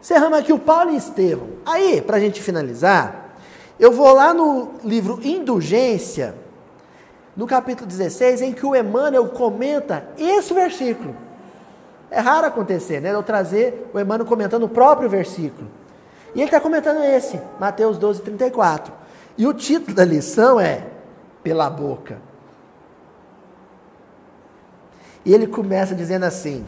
[0.00, 1.46] Encerramos aqui o Paulo e Estevão.
[1.64, 3.29] Aí, para a gente finalizar,
[3.80, 6.34] eu vou lá no livro Indulgência,
[7.34, 11.16] no capítulo 16, em que o Emmanuel comenta esse versículo.
[12.10, 13.14] É raro acontecer, né?
[13.14, 15.66] Eu trazer o Emmanuel comentando o próprio versículo.
[16.34, 18.92] E ele está comentando esse, Mateus 12, 34.
[19.38, 20.84] E o título da lição é
[21.42, 22.18] Pela Boca.
[25.24, 26.66] E ele começa dizendo assim: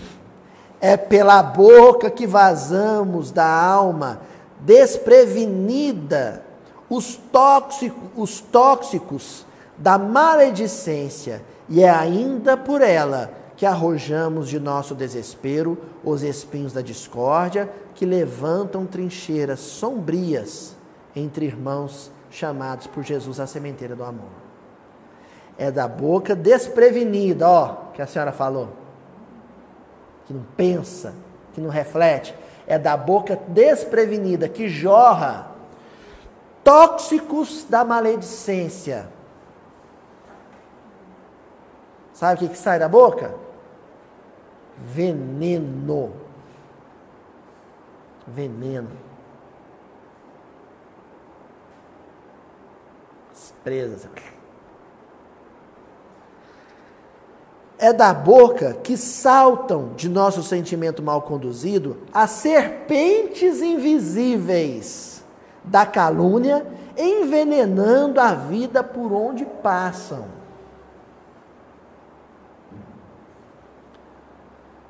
[0.81, 4.21] É pela boca que vazamos da alma
[4.61, 6.43] desprevenida
[6.93, 9.47] os tóxicos, os tóxicos
[9.79, 16.83] da maledicência, e é ainda por ela que arrojamos de nosso desespero os espinhos da
[16.83, 20.77] discórdia que levantam trincheiras sombrias
[21.17, 24.29] entre irmãos chamados por Jesus à sementeira do amor.
[25.57, 28.69] É da boca desprevenida, ó, que a senhora falou,
[30.27, 31.15] que não pensa,
[31.55, 32.35] que não reflete,
[32.67, 35.52] é da boca desprevenida que jorra
[36.65, 39.09] tóxicos da maledicência.
[42.13, 43.35] Sabe o que, que sai da boca?
[44.77, 46.13] Veneno.
[48.27, 48.91] Veneno.
[53.33, 54.09] As presas.
[57.79, 65.12] É da boca que saltam de nosso sentimento mal conduzido as serpentes invisíveis
[65.65, 70.27] da calúnia, envenenando a vida por onde passam.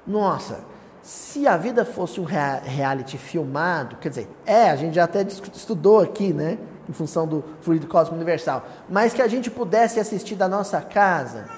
[0.07, 0.61] Nossa,
[1.03, 6.01] se a vida fosse um reality filmado, quer dizer, é, a gente já até estudou
[6.01, 6.59] aqui, né?
[6.89, 11.49] Em função do fluido cósmico universal, mas que a gente pudesse assistir da nossa casa.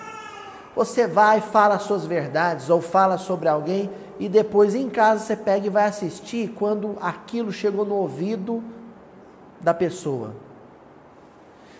[0.76, 5.66] Você vai, fala suas verdades ou fala sobre alguém e depois em casa você pega
[5.66, 8.62] e vai assistir quando aquilo chegou no ouvido
[9.64, 10.34] da pessoa.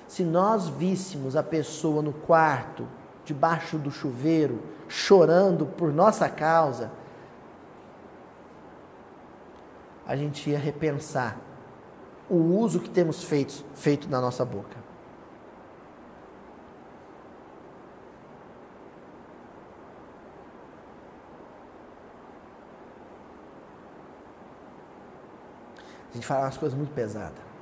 [0.09, 2.89] Se nós víssemos a pessoa no quarto,
[3.24, 6.91] debaixo do chuveiro, chorando por nossa causa,
[10.07, 11.39] a gente ia repensar
[12.28, 14.82] o uso que temos feito, feito na nossa boca.
[26.11, 27.53] A gente fala umas coisas muito pesadas.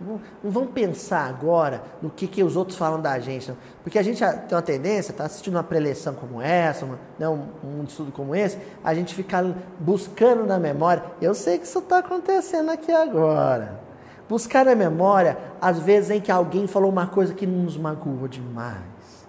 [0.00, 3.56] Não, vamos pensar agora no que, que os outros falam da gente, não.
[3.82, 7.48] porque a gente tem uma tendência, está assistindo uma preleção como essa, uma, né, um,
[7.64, 9.44] um, estudo como esse, a gente fica
[9.80, 11.02] buscando na memória.
[11.20, 13.80] Eu sei que isso está acontecendo aqui agora.
[14.28, 19.26] Buscar na memória, às vezes, em que alguém falou uma coisa que nos magoou demais.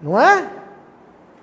[0.00, 0.48] Não é?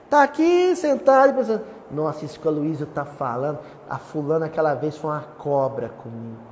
[0.05, 4.73] Está aqui sentado e pensando, nossa, isso que a Luísa está falando, a fulana aquela
[4.73, 6.46] vez foi uma cobra comigo.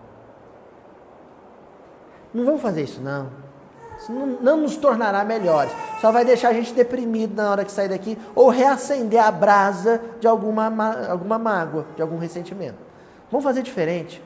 [2.36, 3.30] Não vamos fazer isso, não.
[3.98, 5.72] Isso não, não nos tornará melhores.
[6.02, 10.02] Só vai deixar a gente deprimido na hora que sair daqui ou reacender a brasa
[10.20, 10.66] de alguma,
[11.10, 12.76] alguma mágoa, de algum ressentimento.
[13.32, 14.22] Vamos fazer diferente.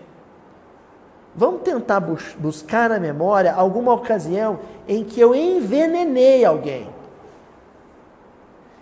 [1.36, 6.90] Vamos tentar bus buscar na memória alguma ocasião em que eu envenenei alguém.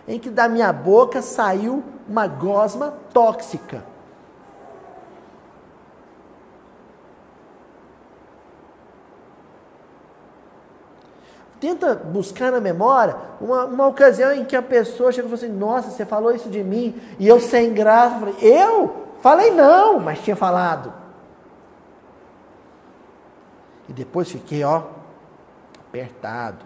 [0.07, 3.84] Em que da minha boca saiu uma gosma tóxica.
[11.60, 15.58] Tenta buscar na memória uma, uma ocasião em que a pessoa chega e fala assim:
[15.58, 16.95] Nossa, você falou isso de mim.
[17.18, 19.08] E eu, sem graça, falei: Eu?
[19.22, 20.93] Falei não, mas tinha falado.
[23.89, 24.84] E depois fiquei, ó,
[25.88, 26.66] apertado.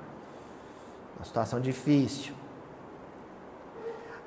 [1.18, 2.34] Uma situação difícil.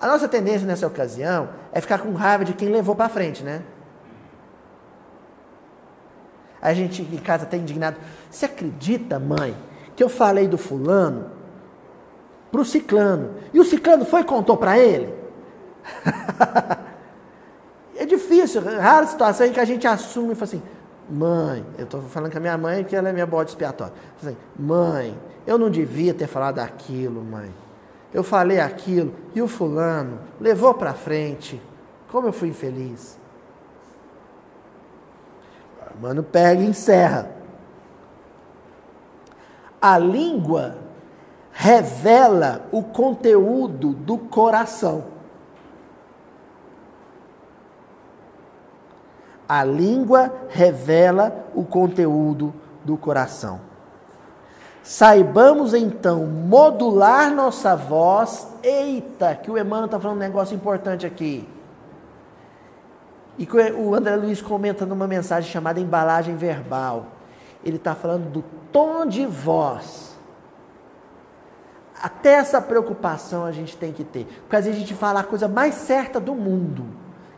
[0.01, 3.63] A nossa tendência nessa ocasião é ficar com raiva de quem levou para frente, né?
[6.61, 7.97] A gente em casa está indignado.
[8.31, 9.55] Você acredita, mãe?
[9.97, 11.31] Que eu falei do fulano
[12.51, 13.35] para o ciclano.
[13.53, 15.13] E o ciclano foi e contou para ele.
[17.97, 20.63] é difícil, rara situação em que a gente assume e fala assim,
[21.11, 23.93] mãe, eu estou falando com a minha mãe porque ela é minha bode expiatória.
[24.23, 27.53] Assim, mãe, eu não devia ter falado aquilo, mãe.
[28.13, 31.61] Eu falei aquilo e o fulano levou para frente.
[32.11, 33.19] Como eu fui infeliz.
[36.01, 37.31] Mano, pega e encerra.
[39.87, 40.77] A língua
[41.53, 45.05] revela o conteúdo do coração.
[49.47, 53.61] A língua revela o conteúdo do coração.
[54.83, 58.49] Saibamos então modular nossa voz.
[58.63, 61.47] Eita, que o Emmanuel está falando um negócio importante aqui.
[63.39, 67.09] E o André Luiz comenta numa mensagem chamada embalagem verbal.
[67.65, 70.15] Ele está falando do tom de voz.
[72.03, 74.27] Até essa preocupação a gente tem que ter.
[74.43, 76.85] Porque às vezes a gente fala a coisa mais certa do mundo.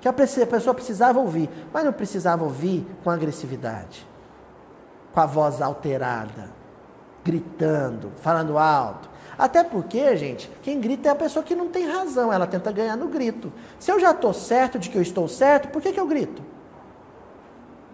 [0.01, 1.49] Que a pessoa precisava ouvir.
[1.73, 4.07] Mas não precisava ouvir com agressividade.
[5.13, 6.57] Com a voz alterada
[7.27, 9.11] gritando, falando alto.
[9.37, 12.97] Até porque, gente, quem grita é a pessoa que não tem razão, ela tenta ganhar
[12.97, 13.53] no grito.
[13.79, 16.41] Se eu já estou certo de que eu estou certo, por que, que eu grito?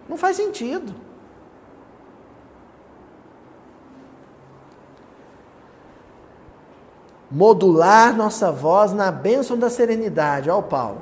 [0.07, 0.93] Não faz sentido.
[7.29, 11.01] Modular nossa voz na bênção da serenidade, ó Paulo.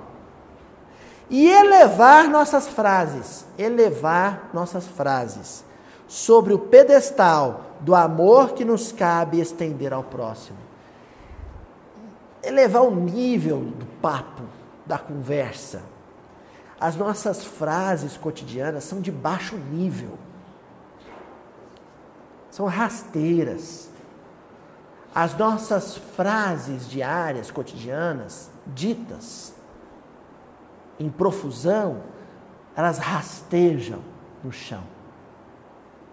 [1.29, 5.63] E elevar nossas frases, elevar nossas frases
[6.07, 10.57] sobre o pedestal do amor que nos cabe estender ao próximo.
[12.43, 14.43] Elevar o nível do papo,
[14.85, 15.83] da conversa.
[16.79, 20.17] As nossas frases cotidianas são de baixo nível.
[22.49, 23.90] São rasteiras.
[25.13, 29.53] As nossas frases diárias, cotidianas, ditas
[30.99, 32.03] em profusão,
[32.75, 33.99] elas rastejam
[34.43, 34.83] no chão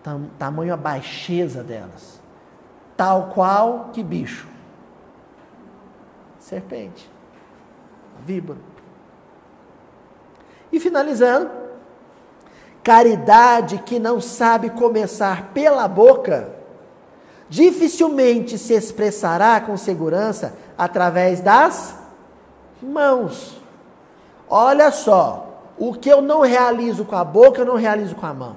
[0.09, 2.20] tam, tamanho a baixeza delas.
[2.96, 4.49] Tal qual que bicho?
[6.38, 7.11] Serpente.
[8.24, 8.59] Víbora.
[10.72, 11.51] E finalizando,
[12.82, 16.55] caridade que não sabe começar pela boca,
[17.49, 21.94] dificilmente se expressará com segurança através das
[22.82, 23.61] mãos.
[24.49, 28.34] Olha só, o que eu não realizo com a boca, eu não realizo com a
[28.34, 28.57] mão.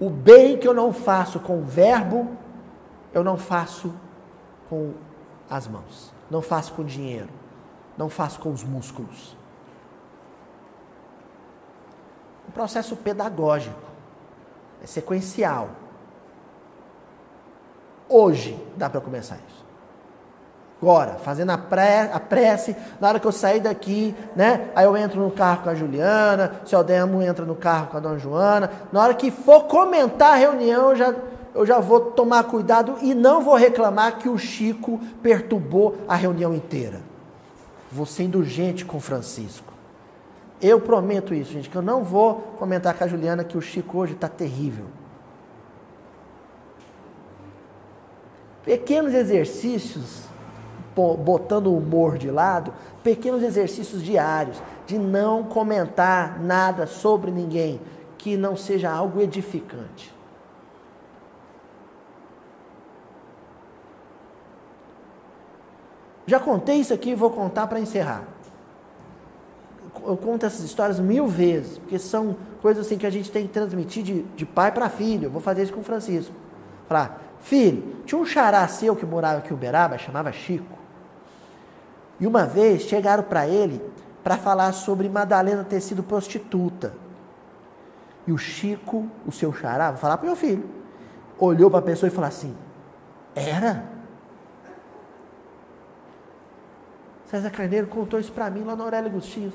[0.00, 2.28] O bem que eu não faço com o verbo,
[3.12, 3.92] eu não faço
[4.68, 4.92] com
[5.50, 7.28] as mãos, não faço com dinheiro,
[7.96, 9.36] não faço com os músculos.
[12.48, 13.78] Um processo pedagógico,
[14.82, 15.68] é sequencial.
[18.08, 19.58] Hoje dá para começar isso.
[20.80, 24.70] Agora, fazendo a, pré, a prece, na hora que eu sair daqui, né?
[24.76, 27.96] Aí eu entro no carro com a Juliana, o seu Demo entra no carro com
[27.96, 28.70] a dona Joana.
[28.92, 31.14] Na hora que for comentar a reunião, eu já,
[31.52, 36.54] eu já vou tomar cuidado e não vou reclamar que o Chico perturbou a reunião
[36.54, 37.00] inteira.
[37.90, 39.77] Vou ser indulgente com Francisco.
[40.60, 43.98] Eu prometo isso, gente, que eu não vou comentar com a Juliana que o Chico
[43.98, 44.86] hoje está terrível.
[48.64, 50.28] Pequenos exercícios
[51.16, 57.80] botando o humor de lado, pequenos exercícios diários de não comentar nada sobre ninguém
[58.16, 60.12] que não seja algo edificante.
[66.26, 68.24] Já contei isso aqui e vou contar para encerrar.
[70.06, 73.52] Eu conto essas histórias mil vezes, porque são coisas assim que a gente tem que
[73.52, 75.24] transmitir de, de pai para filho.
[75.24, 76.34] Eu vou fazer isso com o Francisco.
[76.88, 80.78] Falar, filho, tinha um xará seu que morava aqui em Uberaba, chamava Chico.
[82.20, 83.80] E uma vez chegaram para ele
[84.24, 86.94] para falar sobre Madalena ter sido prostituta.
[88.26, 90.68] E o Chico, o seu xará, vou falar para meu filho,
[91.38, 92.54] olhou para a pessoa e falou assim:
[93.34, 93.84] Era?
[97.26, 99.52] César Carneiro contou isso para mim lá no Aurélio Agostinho.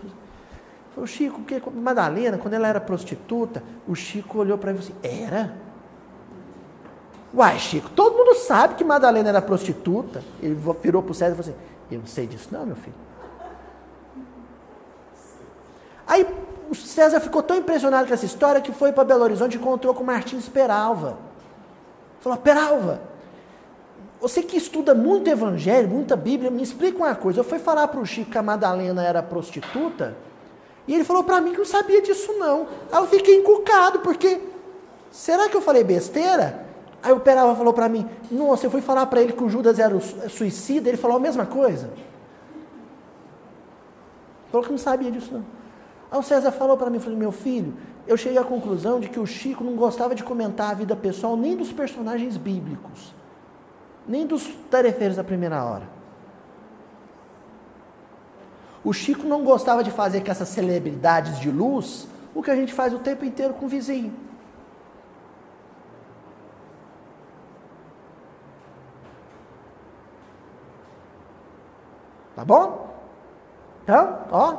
[0.93, 4.99] Falou, Chico, porque Madalena, quando ela era prostituta, o Chico olhou para ele e falou
[5.01, 5.53] assim: Era?
[7.33, 10.23] Uai, Chico, todo mundo sabe que Madalena era prostituta.
[10.41, 12.95] Ele virou para o César e falou assim: eu não sei disso, não, meu filho.
[16.05, 16.27] Aí
[16.69, 19.95] o César ficou tão impressionado com essa história que foi para Belo Horizonte e encontrou
[19.95, 21.17] com Martins Peralva.
[22.19, 23.01] Falou: Peralva,
[24.21, 27.39] você que estuda muito evangelho, muita Bíblia, me explica uma coisa.
[27.39, 30.15] Eu fui falar para o Chico que a Madalena era prostituta
[30.87, 32.67] e ele falou para mim que não sabia disso não.
[32.91, 34.41] Aí eu fiquei encucado, porque
[35.11, 36.65] será que eu falei besteira?
[37.01, 39.79] Aí o Peralva falou para mim, nossa, eu fui falar para ele que o Judas
[39.79, 39.99] era
[40.29, 41.91] suicida, ele falou a mesma coisa.
[44.51, 45.45] Falou que não sabia disso não.
[46.11, 47.73] Aí o César falou para mim, falou, meu filho,
[48.05, 51.35] eu cheguei à conclusão de que o Chico não gostava de comentar a vida pessoal
[51.35, 53.13] nem dos personagens bíblicos,
[54.07, 56.02] nem dos tarefeiros da primeira hora.
[58.83, 62.73] O Chico não gostava de fazer com essas celebridades de luz o que a gente
[62.73, 64.13] faz o tempo inteiro com o vizinho.
[72.35, 72.93] Tá bom?
[73.83, 74.57] Então, ó.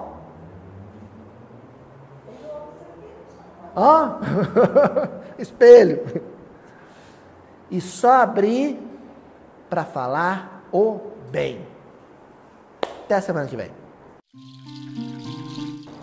[3.77, 4.09] ó,
[5.39, 6.23] espelho.
[7.71, 8.81] E só abrir
[9.69, 11.67] para falar o bem.
[13.05, 13.84] Até a semana que vem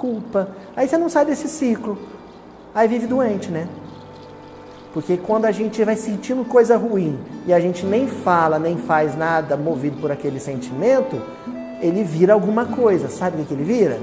[0.01, 0.49] culpa.
[0.75, 1.95] Aí você não sai desse ciclo.
[2.73, 3.67] Aí vive doente, né?
[4.93, 9.15] Porque quando a gente vai sentindo coisa ruim e a gente nem fala, nem faz
[9.15, 11.21] nada movido por aquele sentimento,
[11.79, 13.07] ele vira alguma coisa.
[13.07, 13.99] Sabe o que ele vira?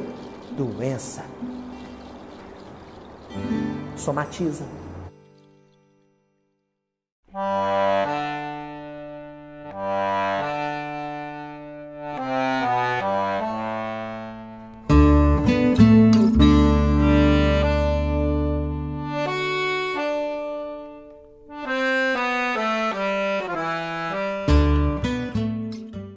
[0.57, 1.25] Doença.
[3.97, 4.65] Somatiza.